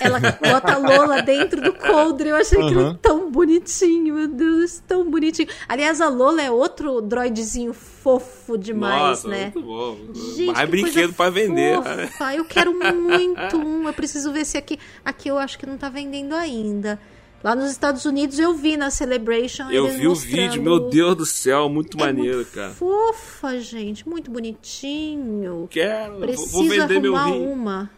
[0.00, 2.30] Ela bota a Lola dentro do Coldre.
[2.30, 2.98] Eu achei aquilo Aham.
[3.00, 5.48] tão bonitinho, meu Deus, tão bonitinho.
[5.68, 7.72] Aliás, a Lola é outro droidezinho
[8.02, 9.42] fofo demais, Nossa, né?
[9.54, 9.96] muito bom.
[10.36, 11.76] Gente, Mais que brinquedo pra vender.
[11.76, 12.34] fofa.
[12.34, 13.86] Eu quero muito um.
[13.86, 14.78] Eu preciso ver se aqui.
[15.04, 16.98] Aqui eu acho que não tá vendendo ainda.
[17.42, 19.70] Lá nos Estados Unidos eu vi na Celebration.
[19.70, 22.72] Eu vi o mostrando- vídeo, meu Deus do céu, muito é maneiro, muito cara.
[22.72, 25.66] Fofa, gente, muito bonitinho.
[25.70, 27.90] Quero, Preciso vou vender arrumar uma.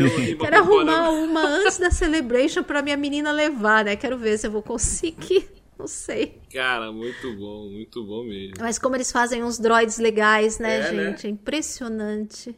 [0.00, 3.96] Meu rim pra Quero arrumar uma antes da Celebration pra minha menina levar, né?
[3.96, 5.46] Quero ver se eu vou conseguir.
[5.78, 6.40] Não sei.
[6.52, 8.54] Cara, muito bom, muito bom mesmo.
[8.60, 11.04] Mas como eles fazem uns droids legais, né, É, né?
[11.10, 11.26] gente?
[11.26, 12.56] É impressionante.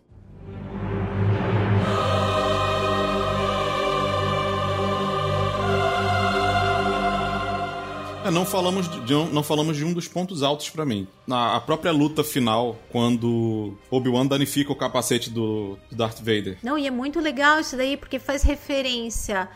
[8.25, 11.07] É, não falamos de, de um- não falamos de um dos pontos altos pra mim.
[11.27, 16.59] Na a própria luta final, quando Obi-Wan danifica o capacete do, do Darth Vader.
[16.63, 19.49] Não, e é muito legal isso daí, porque faz referência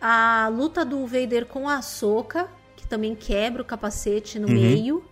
[0.00, 2.48] à luta do Vader com a que
[2.88, 4.54] também quebra o capacete no Uhum.
[4.54, 5.04] meio.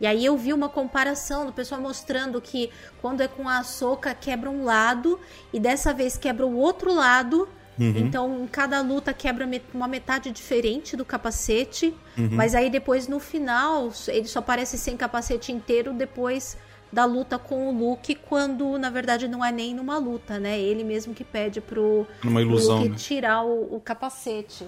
[0.00, 4.14] E aí eu vi uma comparação do pessoal mostrando que quando é com a Ahsoka
[4.14, 5.18] quebra um lado
[5.52, 7.48] e dessa vez quebra o outro lado.
[7.78, 7.94] Uhum.
[7.96, 11.94] Então, em cada luta quebra uma metade diferente do capacete.
[12.16, 12.28] Uhum.
[12.32, 16.56] Mas aí depois, no final, ele só aparece sem capacete inteiro depois
[16.92, 20.58] da luta com o Luke, quando na verdade não é nem numa luta, né?
[20.58, 22.96] Ele mesmo que pede pro, pro ilusão, Luke né?
[22.96, 24.64] tirar o, o capacete.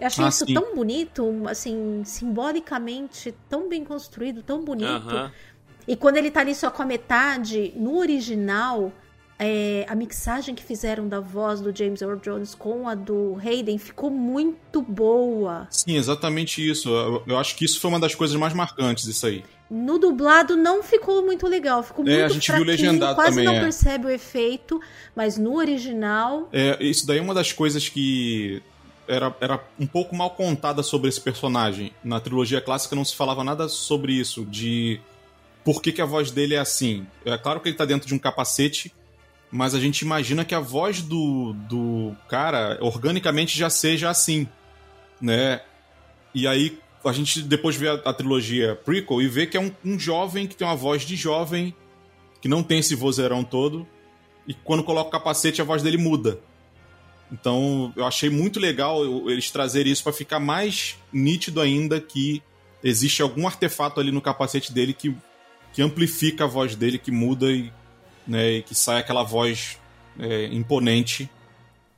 [0.00, 0.54] Eu achei Ah, isso sim.
[0.54, 4.88] tão bonito, assim, simbolicamente, tão bem construído, tão bonito.
[4.88, 5.32] Aham.
[5.86, 8.92] E quando ele tá ali só com a metade, no original,
[9.38, 13.78] é, a mixagem que fizeram da voz do James Earl Jones com a do Hayden
[13.78, 15.66] ficou muito boa.
[15.70, 16.90] Sim, exatamente isso.
[16.90, 19.44] Eu, eu acho que isso foi uma das coisas mais marcantes, isso aí.
[19.70, 23.44] No dublado não ficou muito legal, ficou É, muito a gente viu legendado quase também,
[23.46, 23.60] não é.
[23.60, 24.80] percebe o efeito,
[25.14, 28.62] mas no original, É, isso daí é uma das coisas que
[29.08, 31.92] era, era um pouco mal contada sobre esse personagem.
[32.04, 35.00] Na trilogia clássica não se falava nada sobre isso, de
[35.64, 37.06] por que, que a voz dele é assim.
[37.24, 38.92] É claro que ele tá dentro de um capacete,
[39.50, 44.46] mas a gente imagina que a voz do, do cara organicamente já seja assim,
[45.20, 45.62] né?
[46.34, 49.72] E aí a gente depois vê a, a trilogia prequel e vê que é um,
[49.84, 51.74] um jovem que tem uma voz de jovem,
[52.40, 53.86] que não tem esse vozeirão todo,
[54.46, 56.40] e quando coloca o capacete a voz dele muda.
[57.30, 62.42] Então eu achei muito legal eles trazerem isso pra ficar mais nítido ainda que
[62.82, 65.14] existe algum artefato ali no capacete dele que,
[65.72, 67.72] que amplifica a voz dele, que muda e,
[68.26, 69.78] né, e que sai aquela voz
[70.18, 71.28] é, imponente.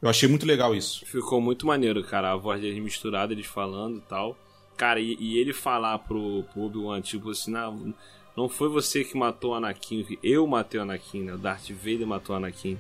[0.03, 1.05] Eu achei muito legal isso.
[1.05, 2.33] Ficou muito maneiro, cara.
[2.33, 4.37] A voz deles misturada, eles falando e tal.
[4.76, 7.95] Cara, e, e ele falar pro, pro Obi-Wan, tipo assim, não,
[8.35, 11.35] não foi você que matou o Anakin, eu matei o Anakin, né?
[11.35, 12.78] O Darth Vader matou o Anakin.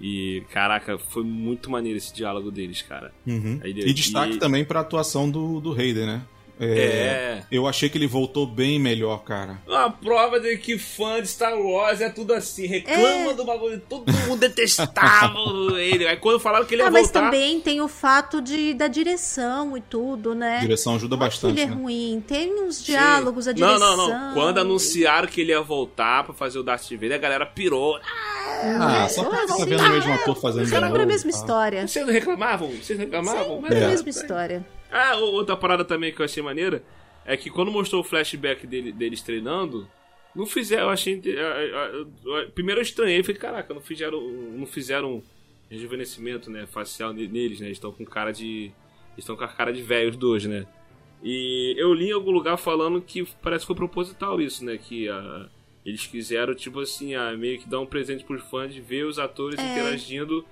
[0.00, 3.12] E, caraca, foi muito maneiro esse diálogo deles, cara.
[3.26, 3.60] Uhum.
[3.62, 6.22] Aí, E destaque e- também pra atuação do, do Hayden, né?
[6.60, 7.42] É.
[7.50, 9.58] Eu achei que ele voltou bem melhor, cara.
[9.66, 13.34] Uma prova de que fã de Star Wars é tudo assim, reclama É.
[13.34, 15.34] do bagulho, todo mundo detestava
[15.78, 16.06] ele.
[16.06, 17.22] Aí quando falaram que ele ia ah, mas voltar.
[17.24, 20.58] também tem o fato de, da direção e tudo, né?
[20.58, 21.74] A direção ajuda bastante, Ele é né?
[21.74, 23.96] ruim, tem uns diálogos, a Não, direção.
[23.96, 24.34] não, não.
[24.34, 27.98] Quando anunciaram que ele ia voltar pra fazer o Darth Vader, a galera pirou.
[28.62, 31.40] Ah, só porque você tá vendo o mesmo ator fazendo Sempre a mesma tal.
[31.40, 31.86] história.
[31.86, 32.68] Vocês não reclamavam?
[32.70, 33.60] Vocês não reclamavam?
[33.60, 33.90] Mas Sempre a É.
[33.90, 34.66] mesma história.
[34.96, 36.82] Ah, outra parada também que eu achei maneira
[37.24, 39.88] é que quando mostrou o flashback dele, deles treinando,
[40.34, 41.20] não fizeram, eu achei.
[42.54, 45.22] Primeiro eu estranhei, falei, caraca, não fizeram, não fizeram
[45.70, 47.66] rejuvenescimento né, facial ne- neles, né?
[47.66, 48.70] Eles estão com cara de.
[49.16, 50.66] Estão com a cara de velhos dois, né?
[51.22, 54.76] E eu li em algum lugar falando que parece que foi proposital isso, né?
[54.76, 55.48] Que ah,
[55.84, 59.18] eles quiseram, tipo assim, ah, meio que dar um presente pros fãs de ver os
[59.18, 59.62] atores É.
[59.62, 60.44] interagindo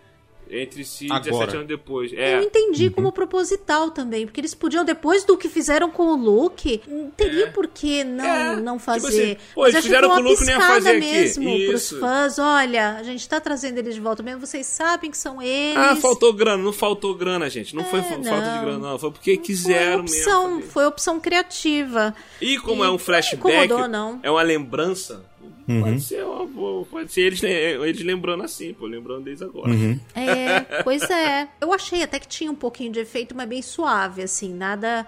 [0.53, 1.21] entre si Agora.
[1.25, 2.13] 17 anos depois.
[2.13, 2.37] É.
[2.39, 6.83] Eu entendi como proposital também, porque eles podiam, depois do que fizeram com o Luke,
[6.87, 9.09] não teria por que não, É, não tipo fazer.
[9.09, 11.01] assim, pô, Mas fizeram foi com uma o Luke, não ia piscada fazer aqui.
[11.11, 12.01] mesmo pros Isso.
[12.01, 12.39] fãs.
[12.39, 15.77] Olha, a gente tá trazendo eles de volta mesmo, vocês sabem que são eles.
[15.77, 16.63] Ah, faltou grana.
[16.63, 17.75] Não faltou grana, gente.
[17.75, 18.59] Não foi É, falta não.
[18.59, 18.99] de grana, não.
[18.99, 20.71] Foi porque Foi quiseram opção, mesmo.
[20.71, 22.15] foi opção criativa.
[22.41, 24.21] E como E é um não flashback, incomodou, não.
[24.23, 25.25] é uma lembrança,
[25.69, 25.83] Uhum.
[25.83, 29.69] pode ser uma boa, pode ser eles, eles lembrando assim, pô, lembrando deles agora.
[29.71, 29.99] Uhum.
[30.15, 31.49] É, pois é.
[31.61, 35.07] Eu achei até que tinha um pouquinho de efeito, mas bem suave, assim, nada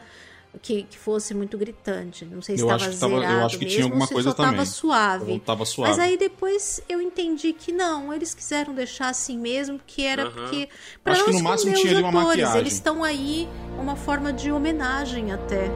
[0.63, 2.25] que, que fosse muito gritante.
[2.25, 4.07] Não sei se Eu estava acho que tava- eu zerado acho que mesmo tinha alguma
[4.07, 4.65] coisa só tava também.
[4.67, 5.39] suave.
[5.41, 5.91] Tava suave.
[5.91, 10.31] Mas aí depois eu entendi que não, eles quiseram deixar assim mesmo, que era Aham.
[10.33, 10.69] porque
[11.03, 12.61] pra Acho não que no máximo esconder tinha os ali uma atores, maquiagem.
[12.61, 13.49] eles estão aí
[13.81, 15.69] uma forma de homenagem até.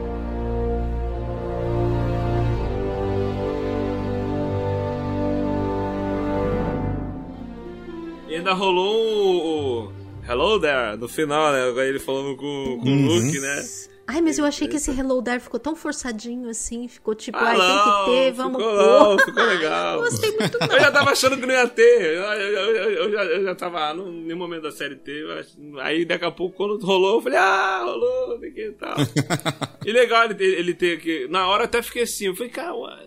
[8.29, 9.91] E ainda rolou o, o
[10.29, 11.63] Hello There no final, né?
[11.67, 13.07] Agora ele falando com, com Uhum.
[13.07, 13.63] o Luke, né?
[14.11, 17.49] Ai, mas eu achei que esse Hello There ficou tão forçadinho assim, ficou tipo, Ah,
[17.49, 18.83] ai, tem que ter, vamos ficou, pôr.
[18.83, 19.99] não, ficou legal.
[19.99, 20.67] Gostei muito não.
[20.67, 22.01] Eu já tava achando que não ia ter.
[22.15, 25.21] Eu, eu- eu- eu já, eu já tava, ah, em nenhum momento da série teve.
[25.21, 28.95] eu Aí daqui a pouco, quando rolou, eu falei, ah, rolou, tem que e tal.
[29.85, 31.27] e legal ele, ter- ele ter que.
[31.27, 32.97] Na hora eu até fiquei assim, eu falei, cara, ué,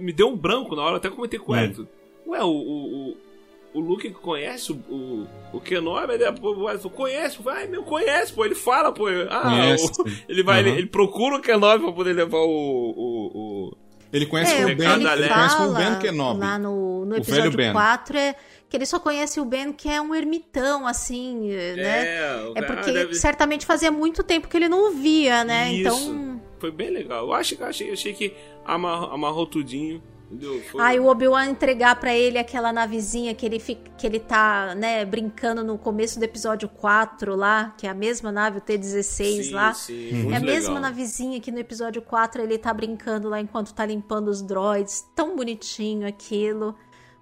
[0.00, 1.58] me deu um branco na hora, eu até comentei com o Hum.
[1.58, 1.88] Hélio.
[2.26, 2.48] Ué, o.
[2.48, 3.27] o, o
[3.74, 7.82] o Luke conhece o, o, o Kenobi, aí depois o Hélio falou, conhece, vai, meu,
[7.82, 10.68] conhece, pô, ele fala, pô, ah, Conhece, o- ele vai, Aham.
[10.70, 13.30] ele, ele procura o Kenobi pra poder levar o, o,
[13.68, 13.76] o,
[14.12, 16.40] Ele conhece É, o Ben, ele ele conhece o fala Ben Kenobi.
[16.40, 17.72] lá no, no O velho episódio Ben.
[17.72, 18.34] 4 é
[18.70, 22.16] que ele só conhece o Ben que é um ermitão, assim, né?
[22.16, 25.72] É, o É porque deve- certamente fazia muito tempo que ele não o via, né?
[25.72, 25.80] Isso.
[25.88, 26.40] Então.
[26.58, 27.24] Foi bem legal.
[27.26, 30.02] Eu achei, achei, achei que amarrou, amarrou tudinho.
[30.30, 30.62] Entendeu?
[30.70, 30.80] Foi...
[30.82, 35.02] Aí o Obi-Wan entregar pra ele aquela navezinha que ele, fica, que ele tá, né,
[35.04, 39.02] brincando no começo do episódio 4 lá, que é a mesma nave, o T-16
[39.44, 39.72] Sim, lá.
[39.72, 40.82] sim, É muito a mesma legal.
[40.82, 45.02] navezinha que no episódio 4 ele tá brincando lá enquanto tá limpando os droids.
[45.14, 46.74] Tão bonitinho aquilo.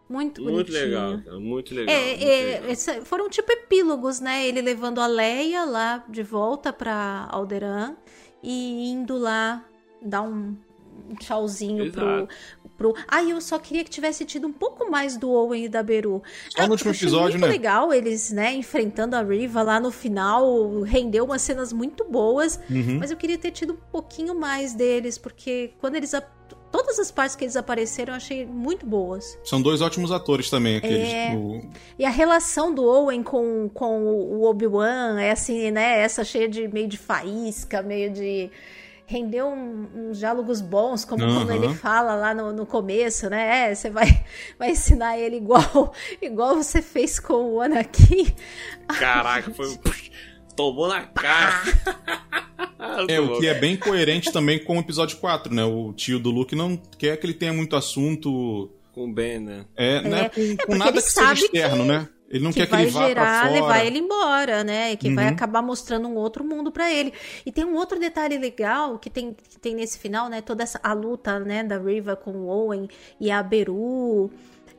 [0.08, 0.84] Muito Muito bonitinho.
[0.84, 1.94] legal, cara, muito legal.
[1.94, 3.04] É, muito é, legal.
[3.04, 4.46] foram tipo epílogos, né?
[4.46, 7.96] Ele levando a Leia lá de volta pra Alderan
[8.42, 9.64] e indo lá
[10.02, 10.56] dar um
[11.10, 12.26] um tchauzinho pro,
[12.76, 12.94] Pro.
[13.08, 16.22] Ah, eu só queria que tivesse tido um pouco mais do Owen e da Beru.
[16.50, 17.48] Só no último Eu achei episódio, muito né?
[17.48, 20.80] legal eles, né, enfrentando a Riva lá no final.
[20.82, 22.60] Rendeu umas cenas muito boas.
[22.70, 22.98] Uhum.
[23.00, 26.12] Mas eu queria ter tido um pouquinho mais deles, porque quando eles.
[26.70, 29.38] Todas as partes que eles apareceram eu achei muito boas.
[29.44, 31.08] São dois ótimos atores também, aqueles.
[31.08, 31.32] É.
[31.34, 31.60] o-
[31.98, 36.00] E a relação do Owen com, com o Obi-Wan é assim, né?
[36.00, 38.50] Essa cheia de meio de faísca, meio de.
[39.08, 41.64] Rendeu um- uns diálogos bons, como quando Aham.
[41.64, 43.70] ele fala lá no, no começo, né?
[43.70, 44.24] É, você vai,
[44.58, 48.34] vai ensinar ele igual, igual você fez com o Anakin.
[48.98, 49.78] Caraca, foi.
[50.56, 51.62] Tomou na cara.
[53.08, 55.62] É, o que é bem coerente também com o episódio 4, né?
[55.64, 58.70] O tio do Luke não quer que ele tenha muito assunto.
[58.92, 59.66] Com o Ben, né?
[59.76, 62.08] É, não é, com, com porque nada que seja externo, né?
[62.28, 63.52] Ele não que quer que vai ele vá pra gerar, fora.
[63.52, 64.92] levar ele embora, né?
[64.92, 65.32] E que vai Uhum.
[65.32, 67.12] acabar mostrando um outro mundo pra ele.
[67.44, 70.40] E tem um outro detalhe legal que tem, que tem nesse final, né?
[70.40, 72.88] Toda essa a luta, né, da Riva com o Owen
[73.20, 74.30] e a Beru.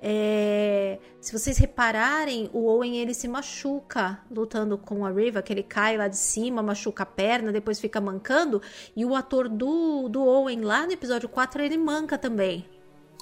[0.01, 5.63] É, se vocês repararem, o Owen ele se machuca lutando com a Riva, que ele
[5.63, 8.61] cai lá de cima, machuca a perna, depois fica mancando.
[8.95, 12.65] E o ator do, do Owen lá no episódio 4 ele manca também.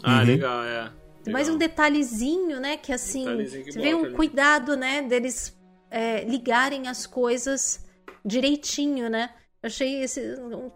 [0.03, 0.25] Ah, Uhum.
[0.25, 0.91] legal, é.
[1.31, 1.69] Mais um Legal.
[1.69, 2.77] detalhezinho, né?
[2.77, 4.15] Que assim, que você vê um ali.
[4.15, 5.01] cuidado, né?
[5.01, 5.57] Deles
[5.89, 7.85] é, ligarem as coisas
[8.23, 9.29] direitinho, né?
[9.65, 10.21] Achei esse.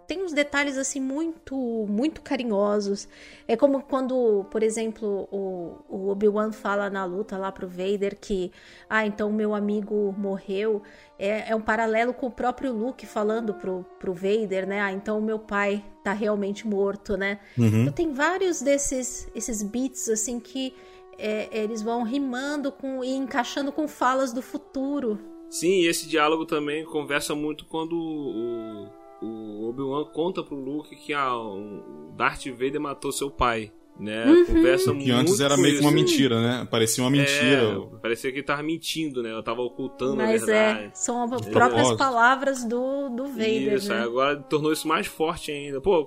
[0.08, 1.56] Tem uns detalhes assim muito,
[1.88, 3.08] muito carinhosos.
[3.48, 8.52] É como quando, por exemplo, o, o Obi-Wan fala na luta lá pro Vader que,
[8.90, 10.82] ah, então meu amigo morreu.
[11.20, 14.82] É, é um paralelo com o próprio Luke falando pro, pro Vader, né?
[14.82, 17.40] Ah, então o meu pai tá realmente morto, né?
[17.56, 17.82] Uhum.
[17.82, 20.74] Então tem vários desses esses beats assim que
[21.16, 25.20] é, eles vão rimando com e encaixando com falas do futuro.
[25.50, 28.88] Sim, e esse diálogo também conversa muito quando o,
[29.22, 33.72] o Obi-Wan conta pro Luke que ah, o Darth Vader matou seu pai.
[34.00, 34.26] Né?
[34.26, 34.46] Uhum.
[34.46, 36.66] Conversa Que antes muito era meio que uma mentira, né?
[36.72, 37.64] Parecia uma mentira.
[37.94, 39.30] É, parecia que ele tava mentindo, né?
[39.34, 40.86] Eu tava ocultando Mas a verdade.
[40.86, 41.52] é, são as É.
[41.52, 44.02] próprias palavras do, do Vader, Isso, né?
[44.02, 45.82] agora tornou isso mais forte ainda.
[45.82, 46.06] Pô,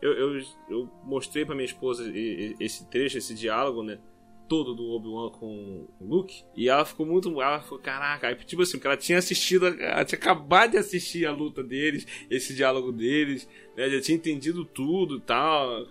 [0.00, 0.40] eu, eu,
[0.70, 2.10] eu mostrei pra minha esposa
[2.58, 3.98] esse trecho, esse diálogo, né?
[4.48, 6.44] Todo do Obi-Wan com o Luke.
[6.54, 7.40] E ela ficou muito.
[7.40, 8.28] Ela ficou, caraca.
[8.28, 9.66] Aí, tipo assim, porque ela tinha assistido.
[9.66, 13.88] Ela tinha acabado de assistir a luta deles, esse diálogo deles, né?
[13.88, 15.86] Já tinha entendido tudo e tal.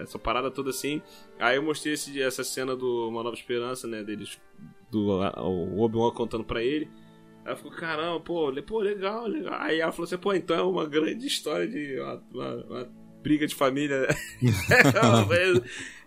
[0.00, 1.02] Essa parada toda assim.
[1.38, 4.02] Aí eu mostrei esse, essa cena do Uma Nova Esperança, né?
[4.04, 4.40] Deles.
[4.90, 6.88] Do o Obi-Wan contando pra ele.
[7.44, 9.54] Ela ficou, caramba, pô, pô, legal, legal.
[9.60, 12.88] Aí ela falou assim, pô, então é uma grande história de uma, uma, uma
[13.22, 14.06] briga de família.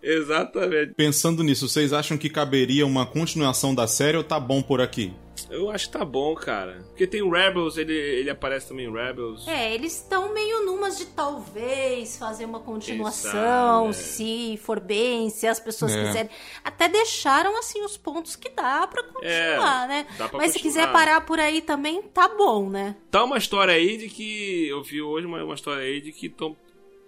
[0.03, 0.93] Exatamente.
[0.95, 5.13] Pensando nisso, vocês acham que caberia uma continuação da série ou tá bom por aqui?
[5.49, 6.83] Eu acho que tá bom, cara.
[6.89, 9.47] Porque tem o Rebels, ele, ele aparece também em Rebels.
[9.47, 13.93] É, eles estão meio numas de talvez fazer uma continuação, Exato, é.
[13.93, 16.05] se for bem, se as pessoas É.
[16.05, 16.29] quiserem.
[16.63, 20.05] Até deixaram, assim, os pontos que dá pra continuar, né?
[20.17, 20.85] dá pra Mas se continuar.
[20.85, 22.95] quiser parar por aí também, tá bom, né?
[23.09, 24.67] Tá uma história aí de que.
[24.67, 26.55] Eu vi hoje uma, uma história aí de que tão,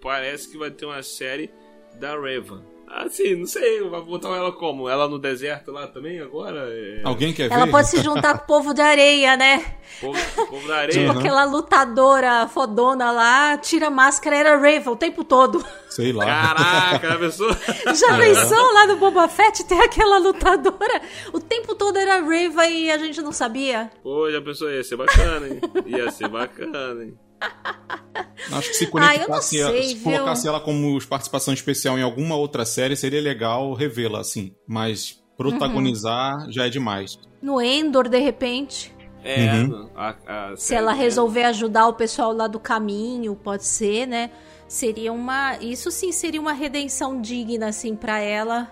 [0.02, 1.50] parece que vai ter uma série
[1.98, 2.62] da Reva.
[2.96, 4.88] Assim, não sei, vai botar ela como?
[4.88, 6.68] Ela no deserto lá também agora?
[6.70, 7.72] É, Alguém quer Ela ver?
[7.72, 9.64] pode se juntar com o povo de areia, né?
[10.00, 11.00] povo, povo da areia.
[11.00, 11.18] Tipo Uhum.
[11.18, 15.64] aquela lutadora fodona lá, tira a máscara, era Raven o tempo todo.
[15.90, 16.24] Sei lá.
[16.24, 17.52] Caraca, a pessoa.
[17.94, 21.02] Já pensou lá no Boba Fett ter aquela lutadora?
[21.32, 23.90] O tempo todo era Reva e a gente não sabia.
[24.02, 25.60] Pô, já pensou, ia ser bacana, hein?
[25.86, 27.18] Ia ser bacana, hein?
[28.52, 30.04] Acho que se Ah, conectasse, sei, se viu?
[30.04, 34.54] colocasse ela como participação especial em alguma outra série, seria legal revê-la assim.
[34.66, 37.18] Mas protagonizar já é demais.
[37.42, 38.94] No Endor, de repente.
[39.22, 39.88] É, Uhum.
[39.96, 40.14] a,
[40.52, 41.02] a Se ela mesmo.
[41.02, 44.30] resolver ajudar o pessoal lá do caminho, pode ser, né?
[44.68, 45.56] Seria uma.
[45.62, 48.70] Isso sim seria uma redenção digna, assim, pra ela,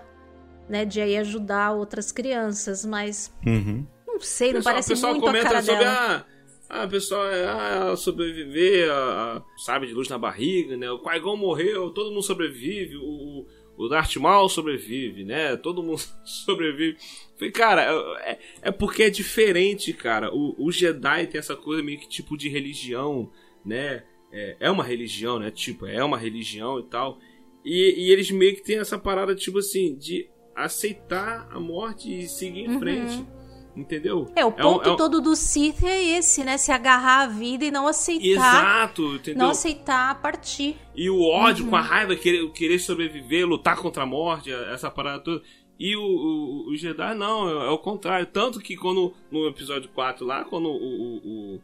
[0.69, 0.85] né?
[0.85, 3.33] De aí ajudar outras crianças, mas.
[3.45, 3.85] Uhum.
[4.07, 6.17] Não sei, não Pessoal- parece o pessoal muito a comenta cara sobre dela.
[6.29, 6.32] a.
[6.75, 10.89] Ah, pessoal, é, ah, ela sobreviver, a, a sabe de luz na barriga, né?
[10.89, 13.45] O Qui-Gon morreu, todo mundo sobrevive, o,
[13.77, 15.55] o Darth Maul sobrevive, né?
[15.55, 16.97] Todo mundo sobrevive.
[17.37, 17.83] Falei, cara,
[18.25, 20.33] é, é porque é diferente, cara.
[20.33, 23.31] O, o Jedi tem essa coisa meio que tipo de religião,
[23.63, 24.03] né?
[24.31, 25.51] É, é uma religião, né?
[25.51, 27.19] Tipo, é uma religião e tal.
[27.63, 32.27] E, e eles meio que têm essa parada, tipo assim, de aceitar a morte e
[32.27, 32.79] seguir em Uhum.
[32.79, 33.25] frente.
[33.75, 34.31] Entendeu?
[34.35, 36.57] É, o um- ponto um- todo do Sith é esse, né?
[36.57, 38.23] Se agarrar à vida e não aceitar.
[38.27, 39.39] Exato, entendeu?
[39.43, 40.75] Não aceitar partir.
[40.95, 41.71] E o ódio Uhum.
[41.71, 45.41] com a raiva, querer, querer sobreviver, lutar contra a morte, essa parada toda.
[45.79, 48.27] E o, o, o Jedi não, é, é o contrário.
[48.27, 51.61] Tanto que quando no episódio 4 lá, quando o, o,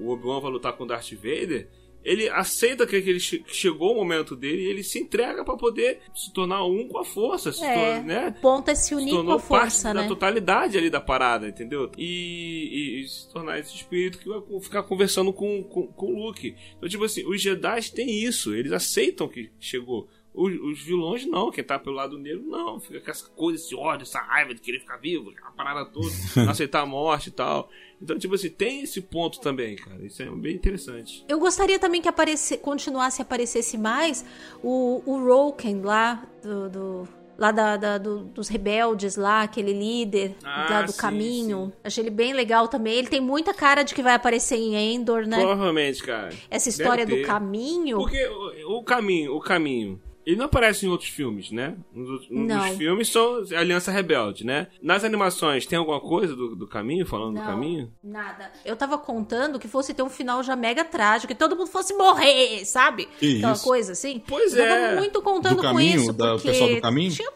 [0.00, 1.68] o, Obi-Wan vai lutar com Darth Vader,
[2.04, 6.00] ele aceita que, ele che- chegou o momento dele e ele se entrega pra poder
[6.14, 8.34] se tornar um com a força, se É, torna, né?
[8.38, 10.02] O ponto é se se unir com tornou a força, parte né?
[10.02, 11.90] da totalidade ali da parada, entendeu?
[11.96, 16.26] E, e- e se tornar esse espírito que vai ficar conversando com, com, com o
[16.26, 16.54] Luke.
[16.76, 20.08] Então, tipo assim, os Jedi têm isso, eles aceitam que chegou.
[20.34, 23.74] Os, os vilões não, quem tá pelo lado negro não, fica com essa coisa, esse
[23.74, 26.06] ódio, essa raiva de querer ficar vivo, aquela parada toda,
[26.36, 27.68] não aceitar a morte e tal.
[28.00, 30.02] Então, tipo assim, tem esse ponto também, cara.
[30.04, 31.22] Isso é bem interessante.
[31.28, 34.24] Eu gostaria também que aparecer, continuasse e aparecesse mais
[34.62, 36.68] o, o Roken lá do.
[36.70, 37.08] do-
[37.38, 41.72] lá da, da- do- dos rebeldes lá, aquele líder Ah, lá do sim, caminho.
[41.82, 42.94] Achei ele bem legal também.
[42.94, 45.38] Ele tem muita cara de que vai aparecer em Endor, né?
[45.38, 46.28] Provavelmente, cara.
[46.50, 47.96] Essa história do caminho.
[47.98, 51.76] Porque o, o caminho, o caminho, ele não aparece em outros filmes, né?
[51.92, 52.76] Nos, nos Não.
[52.76, 54.68] filmes são Aliança Rebelde, né?
[54.80, 57.92] Nas animações tem alguma coisa do, do caminho, falando do Não, caminho?
[58.02, 58.52] Nada.
[58.64, 61.92] Eu tava contando que fosse ter um final já mega trágico, que todo mundo fosse
[61.94, 63.06] morrer, sabe?
[63.18, 63.64] Que Aquela isso?
[63.64, 64.22] coisa assim.
[64.26, 64.68] Pois eu é.
[64.88, 66.00] tava muito contando Do com caminho?
[66.02, 66.12] isso.
[66.12, 67.10] Da- o porque pessoal do caminho?
[67.12, 67.30] Tinha,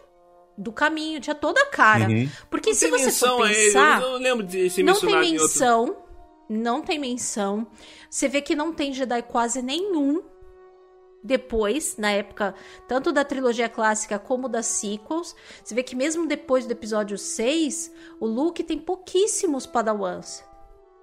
[0.57, 2.07] do caminho, tinha toda a cara.
[2.09, 2.29] Uhum.
[2.49, 4.01] Porque se tem você menção for a ele, pensar.
[4.01, 5.31] eu não lembro de ser Não tem em outro...
[5.43, 5.97] menção.
[6.49, 7.67] Não tem menção.
[8.09, 10.23] Você vê que não tem Jedi quase nenhum.
[11.23, 12.53] Depois, na época,
[12.87, 17.91] tanto da trilogia clássica como das sequels, você vê que mesmo depois do episódio 6,
[18.19, 20.43] o Luke tem pouquíssimos padawans.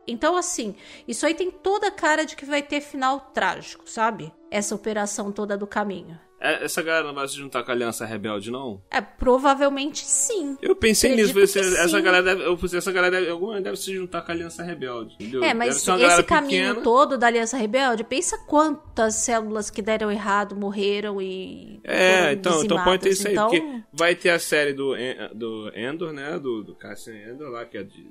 [0.06, 0.76] Então, assim,
[1.08, 4.32] isso aí tem toda a cara de que vai ter final trágico, sabe?
[4.50, 6.18] Essa operação toda do caminho.
[6.44, 8.82] É, Essa galera não vai se juntar com a Aliança Rebelde, não?
[8.90, 10.58] É, provavelmente sim.
[10.60, 12.02] Eu pensei Acredito nisso, essa sim.
[12.02, 15.14] galera deve, eu pensei, essa galera deve, alguma deve se juntar com a Aliança Rebelde,
[15.14, 15.42] entendeu?
[15.42, 16.82] É, mas esse caminho pequena.
[16.82, 21.80] todo da Aliança Rebelde, pensa quantas células que deram errado morreram e.
[21.82, 24.94] É, então, então pode ter isso aí, Então, porque vai ter a série do,
[25.34, 26.38] do Endor, né?
[26.38, 28.06] Do, do Cassian Endor lá, que é de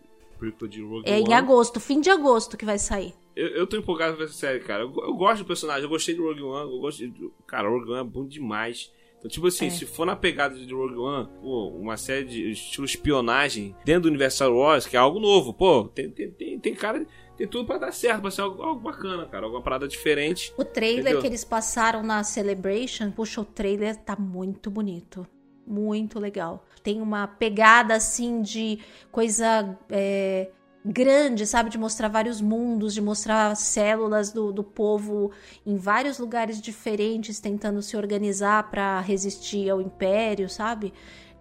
[0.67, 1.33] de Rogue É em One.
[1.33, 3.13] agosto, fim de agosto que vai sair.
[3.35, 4.83] Eu, eu tô empolgado com essa série, cara.
[4.83, 7.73] Eu, eu gosto do personagem, eu gostei do Rogue One, eu gosto de, Cara, o
[7.79, 8.91] Rogue One é bom demais.
[9.17, 9.69] Então, tipo assim, É.
[9.69, 14.07] se for na pegada de Rogue One, pô, uma série de estilo espionagem dentro do
[14.09, 17.05] universo Star Wars, que é algo novo, pô, tem, tem, tem, tem cara.
[17.35, 19.45] Tem tudo pra dar certo, pra ser algo, algo bacana, cara.
[19.45, 20.53] Alguma parada diferente.
[20.55, 21.21] O trailer Entendeu?
[21.21, 25.25] que eles passaram na Celebration, puxa, o trailer tá muito bonito.
[25.65, 26.63] Muito legal.
[26.83, 28.77] Tem uma pegada assim de
[29.11, 30.51] coisa é,
[30.85, 31.69] grande, sabe?
[31.69, 35.31] De mostrar vários mundos, de mostrar células do, do povo
[35.65, 40.93] em vários lugares diferentes, tentando se organizar pra resistir ao império, sabe?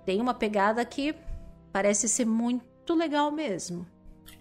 [0.05, 1.14] Tem uma pegada que
[1.72, 3.86] parece ser muito legal mesmo.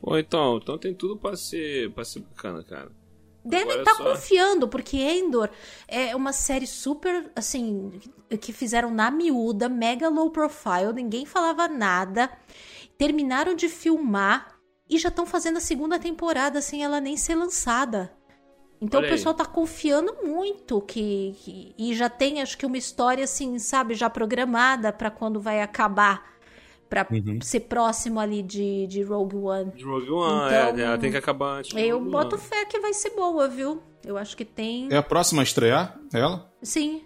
[0.02, 2.92] Pô, então, então tem tudo pra ser, pra ser bacana, cara.
[3.44, 5.50] Devem estar só- confiando, porque Endor
[5.88, 7.92] é uma série super, assim,
[8.40, 12.30] que fizeram na miúda, mega low profile, ninguém falava nada.
[13.00, 14.51] Terminaram de filmar
[14.92, 18.12] e já estão fazendo a segunda temporada sem ela nem ser lançada.
[18.80, 19.16] Então Olha o aí.
[19.16, 23.94] pessoal tá confiando muito que, que- e já tem acho que uma história assim, sabe,
[23.96, 26.30] já programada pra quando vai acabar,
[26.90, 27.40] Pra Uhum.
[27.42, 29.72] ser próximo ali de, de Rogue One.
[29.72, 31.72] De Rogue One, Então, é, ela tem que acabar antes.
[31.74, 32.44] Eu Rogue boto One.
[32.46, 33.82] fé que vai ser boa, viu?
[34.06, 34.90] Eu acho que tem.
[34.92, 36.52] É a próxima a estrear, ela?
[36.62, 37.06] Sim.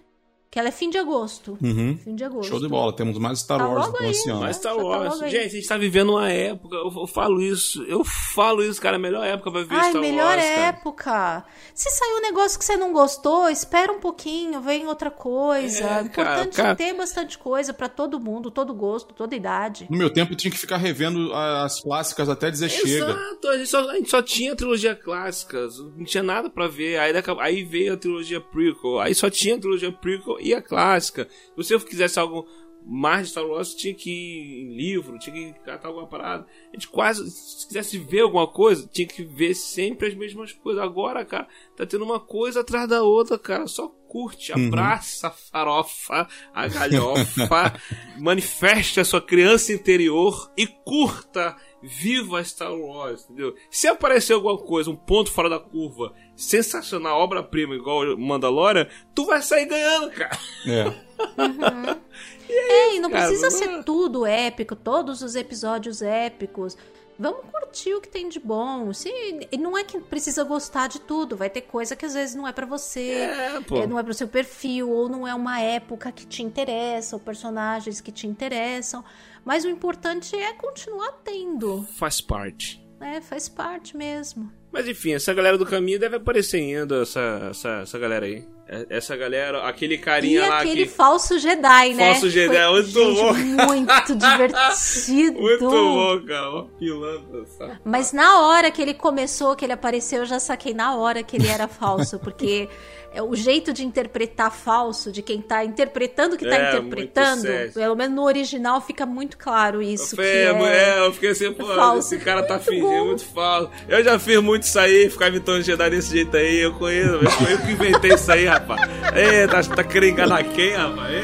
[0.55, 1.57] Que ela é fim de agosto.
[1.61, 1.97] Uhum.
[2.01, 2.47] Fim de agosto.
[2.47, 2.95] Show de bola.
[2.95, 4.39] Temos mais Star Tá Wars do aí, esse ano.
[4.39, 5.21] Mas Star Já tá Wars.
[5.21, 5.29] aí.
[5.29, 6.77] Gente, a gente tá vivendo uma época.
[6.77, 7.83] Eu, eu falo isso.
[7.83, 8.95] Eu falo isso, cara.
[8.95, 10.41] A melhor época pra ver Ai, Star melhor Wars.
[10.45, 10.67] cara.
[10.69, 11.45] época.
[11.73, 15.83] Se sair um negócio que você não gostou, espera um pouquinho, vem outra coisa.
[15.83, 19.87] É, importante cara, cara- ter bastante coisa pra todo mundo, todo gosto, toda idade.
[19.89, 23.09] No meu tempo, eu tinha que ficar revendo as clássicas até dizer chega.
[23.11, 26.97] Exato, a gente, só, a gente só tinha trilogia clássica, não tinha nada pra ver.
[26.97, 31.27] Aí, aí veio a trilogia prequel, aí só tinha a trilogia prequel e a clássica.
[31.57, 32.47] Se você quisesse algo
[32.87, 36.45] mais de Star Wars, tinha que ir em livro, tinha que catar alguma parada.
[36.71, 40.83] A gente quase, se quisesse ver alguma coisa, tinha que ver sempre as mesmas coisas.
[40.83, 43.65] Agora, cara, tá tendo uma coisa atrás da outra, cara.
[43.65, 47.73] Só curte, abraça a farofa, a galhofa,
[48.19, 53.55] manifeste a sua criança interior e curta Viva Star Wars, entendeu?
[53.69, 59.41] Se aparecer alguma coisa, um ponto fora da curva, sensacional, obra-prima, igual Mandalorian, tu vai
[59.41, 60.37] sair ganhando, cara.
[60.67, 61.05] É.
[62.47, 66.77] É, e não cara, precisa não é- ser tudo épico, todos os episódios épicos.
[67.17, 68.93] Vamos curtir o que tem de bom.
[68.93, 69.09] Se,
[69.51, 72.47] e não é que precisa gostar de tudo, vai ter coisa que às vezes não
[72.47, 73.11] é pra você.
[73.13, 73.77] É, pô.
[73.77, 77.19] É, não é pro seu perfil, ou não é uma época que te interessa, ou
[77.21, 79.03] personagens que te interessam.
[79.45, 81.83] Mas o importante é continuar tendo.
[81.97, 82.85] Faz parte.
[82.99, 83.21] né?
[83.21, 84.51] faz parte mesmo.
[84.75, 88.43] Mas enfim, essa galera do caminho deve aparecer ainda, essa, essa, essa galera aí.
[88.67, 90.89] É- Essa galera, aquele E carinha lá aquele que.
[90.91, 92.13] falso Jedi, né?
[92.13, 93.65] Falso Jedi, Foi, muito gente, bom.
[93.67, 95.39] muito divertido.
[95.39, 96.49] Muito bom, cara.
[96.51, 97.79] Ó, pilantra, sabe?
[97.85, 101.35] Mas na hora que ele começou, que ele apareceu, eu já saquei na hora que
[101.37, 102.67] ele era falso, porque
[103.15, 107.47] é o jeito de interpretar falso, de quem tá interpretando o que tá É, interpretando,
[107.73, 110.15] pelo menos no original fica muito claro isso.
[110.15, 110.97] Que falei, é...
[110.97, 112.13] é, eu fiquei assim, pô, falso.
[112.13, 113.05] esse cara tá Muito fingindo bom.
[113.05, 113.71] muito falso.
[113.87, 117.21] Eu já fiz muito isso aí, ficar imitando Jedi desse jeito aí, eu conheço, eu,
[117.21, 118.81] eu que inventei isso aí, rapaz.
[119.15, 121.15] Ei, tá, tá querendo enganar quem, rapaz?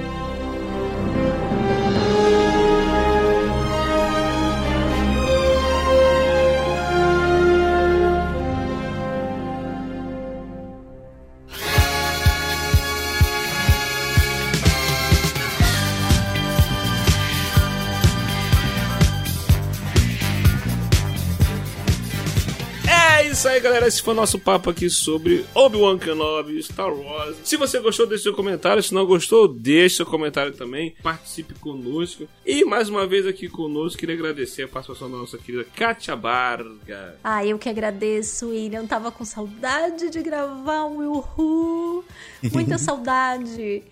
[23.56, 23.86] aí, galera.
[23.86, 27.36] Esse foi o nosso papo aqui sobre Obi-Wan Kenobi, Star Wars.
[27.44, 28.82] Se você gostou, deixe seu comentário.
[28.82, 30.94] Se não gostou, deixe seu comentário também.
[31.02, 32.26] Participe conosco.
[32.44, 37.16] E mais uma vez aqui conosco, queria agradecer a participação da nossa querida Katia Barga.
[37.22, 38.86] Ah, eu que agradeço, William.
[38.86, 42.04] Tava com saudade de gravar um Yuhu.
[42.52, 43.82] Muita saudade.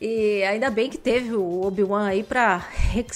[0.00, 2.56] E ainda bem que teve o Obi-Wan aí pra.
[2.58, 3.06] re-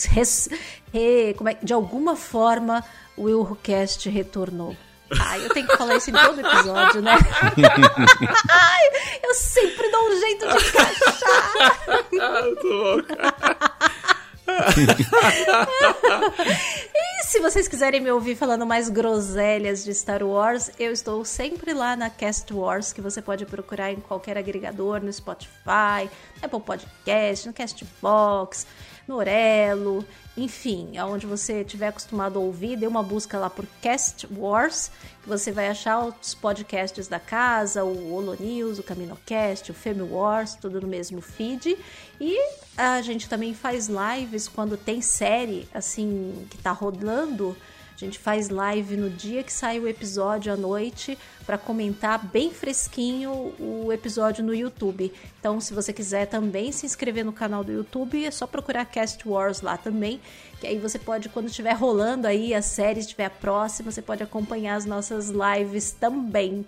[1.36, 2.84] como é- de alguma forma,
[3.16, 4.76] o WilhuCast retornou.
[5.20, 7.12] Ai, eu tenho que falar isso em todo episódio, né?
[8.50, 8.84] Ai,
[9.22, 11.52] eu sempre dou um jeito de encaixar.
[12.20, 12.42] Ah,
[13.07, 13.36] cara.
[16.94, 21.72] E se vocês quiserem me ouvir falando mais groselhas de Star Wars, eu estou sempre
[21.72, 26.09] lá na Cast Wars, que você pode procurar em qualquer agregador, no Spotify,
[26.42, 28.66] Apple Podcast, no Castbox,
[29.07, 30.04] no Orelo,
[30.37, 34.91] enfim, aonde você estiver acostumado a ouvir, dê uma busca lá por Cast Wars,
[35.22, 40.03] que você vai achar os podcasts da casa, o Holo News, o CaminoCast, o Femi
[40.03, 41.78] Wars, tudo no mesmo feed.
[42.20, 42.39] E
[42.76, 47.56] a gente também faz lives quando tem série, assim, que tá rodando.
[47.97, 51.16] A gente faz live no dia que sai o episódio à noite
[51.47, 55.10] para comentar bem fresquinho o episódio no YouTube.
[55.40, 59.27] Então, se você quiser também se inscrever no canal do YouTube, é só procurar Cast
[59.27, 60.20] Wars lá também,
[60.60, 64.74] que aí você pode, quando estiver rolando aí a série, estiver próxima, você pode acompanhar
[64.74, 66.66] as nossas lives também.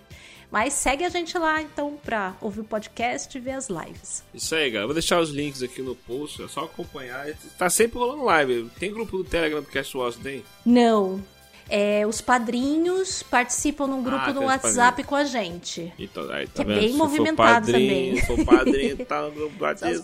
[0.51, 4.23] Mas segue a gente lá, então, pra ouvir o podcast e ver as lives.
[4.33, 4.87] Isso aí, galera.
[4.87, 7.27] Vou deixar os links aqui no post, é só acompanhar.
[7.59, 8.71] Tá sempre rolando live.
[8.79, 10.43] Tem grupo do Telegram do Cast Wars, tem?
[10.65, 11.23] Não.
[11.71, 15.93] é, os padrinhos participam num grupo Ah, no WhatsApp com a gente.
[15.99, 18.37] Então, aí, tá Que é bem Se for movimentado padrinho, também.
[18.39, 19.95] For padrinho, tá no grupo do WhatsApp,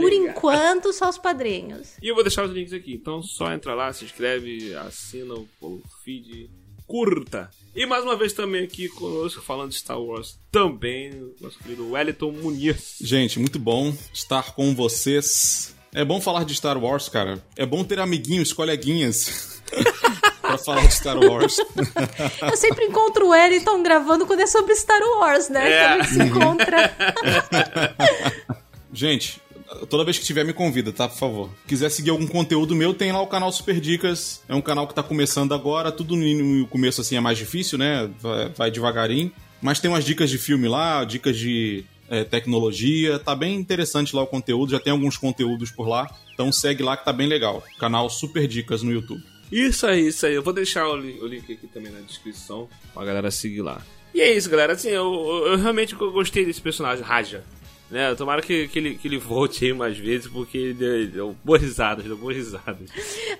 [0.00, 1.96] Por enquanto, só os padrinhos.
[2.00, 2.94] E eu vou deixar os links aqui.
[2.94, 6.48] Então só entra lá, se inscreve, assina o feed,
[6.86, 7.50] curta.
[7.74, 11.90] E mais uma vez também aqui conosco, falando de Star Wars, também, o nosso querido
[11.90, 12.98] Wellington Muniz.
[13.00, 15.74] Gente, muito bom estar com vocês.
[15.92, 17.42] É bom falar de Star Wars, cara.
[17.56, 19.60] É bom ter amiguinhos, coleguinhas.
[20.40, 21.56] pra falar de Star Wars.
[22.42, 25.72] Eu sempre encontro o Wellington gravando quando é sobre Star Wars, né?
[25.72, 25.78] É.
[25.78, 26.96] Que a gente se encontra.
[28.92, 29.40] Gente,
[29.88, 31.08] toda vez que tiver, me convida, tá?
[31.08, 31.50] Por favor.
[31.66, 34.42] Quiser seguir algum conteúdo meu, tem lá o canal Super Dicas.
[34.48, 35.90] É um canal que tá começando agora.
[35.92, 38.10] Tudo no começo, assim, é mais difícil, né?
[38.20, 39.30] Vai, vai devagarinho.
[39.60, 43.18] Mas tem umas dicas de filme lá, dicas de é, tecnologia.
[43.18, 44.70] Tá bem interessante lá o conteúdo.
[44.72, 46.06] Já tem alguns conteúdos por lá.
[46.34, 47.62] Então segue lá que tá bem legal.
[47.78, 49.22] Canal Super Dicas no YouTube.
[49.52, 50.34] Isso aí, isso aí.
[50.34, 53.80] Eu vou deixar o, li- o link aqui também na descrição pra galera seguir lá.
[54.14, 54.72] E é isso, galera.
[54.74, 57.42] Assim, eu, eu- eu realmente gostei desse personagem, Raja.
[57.90, 58.14] Né?
[58.14, 61.36] Tomara que, que, ele, que ele volte aí mais vezes, porque ele deu, ele deu
[61.44, 62.88] boas risadas, deu boas risadas.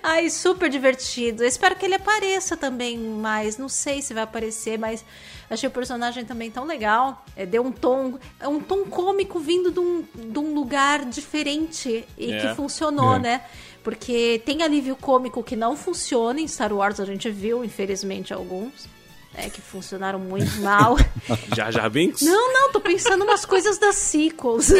[0.03, 1.43] Ai, super divertido.
[1.43, 3.57] Eu espero que ele apareça também mais.
[3.57, 5.03] Não sei se vai aparecer, mas
[5.49, 7.25] achei o personagem também tão legal.
[7.35, 8.17] É, deu um tom.
[8.39, 12.39] É um tom cômico vindo de um, de um lugar diferente e É.
[12.39, 13.19] que funcionou, É.
[13.19, 13.41] né?
[13.83, 18.87] Porque tem alívio cômico que não funciona em Star Wars, a gente viu, infelizmente, alguns.
[19.37, 20.97] É, que funcionaram muito mal.
[21.55, 22.21] Jar Jar Binks?
[22.21, 24.71] Não, não, tô pensando umas coisas das sequels.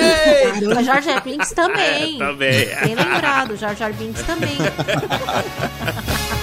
[0.73, 2.15] Mas Jar Jar Binks também.
[2.15, 2.65] É, também.
[2.83, 4.57] Bem lembrado, Jar Jar Binks também.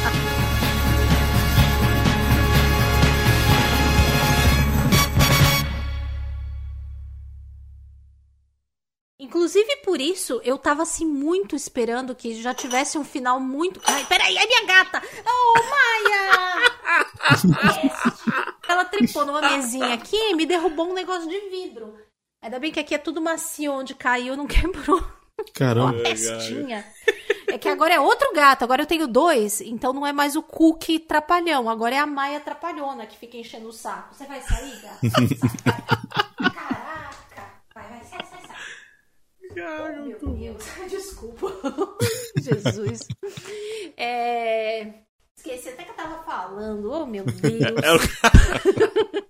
[9.32, 13.80] Inclusive por isso, eu tava assim muito esperando que já tivesse um final muito.
[13.86, 15.02] Ai, peraí, é minha gata!
[15.24, 16.60] Oh, Maia!
[18.68, 21.96] Ela trepou numa mesinha aqui e me derrubou um negócio de vidro.
[22.42, 25.02] Ainda bem que aqui é tudo macio, onde caiu não quebrou.
[25.54, 25.92] Caramba.
[25.92, 26.84] Uma pestinha.
[27.48, 30.42] É que agora é outro gato, agora eu tenho dois, então não é mais o
[30.42, 34.14] Cookie trapalhão, agora é a Maia trapalhona que fica enchendo o saco.
[34.14, 35.00] Você vai sair, gato?
[36.52, 37.62] Caraca!
[37.74, 38.52] Vai, vai, sai, sai, sai.
[39.60, 41.52] Oh, meu Deus, desculpa.
[42.40, 43.06] Jesus.
[43.96, 45.02] É...
[45.36, 48.04] Esqueci até que eu tava falando, oh meu Deus.
[49.18, 49.22] É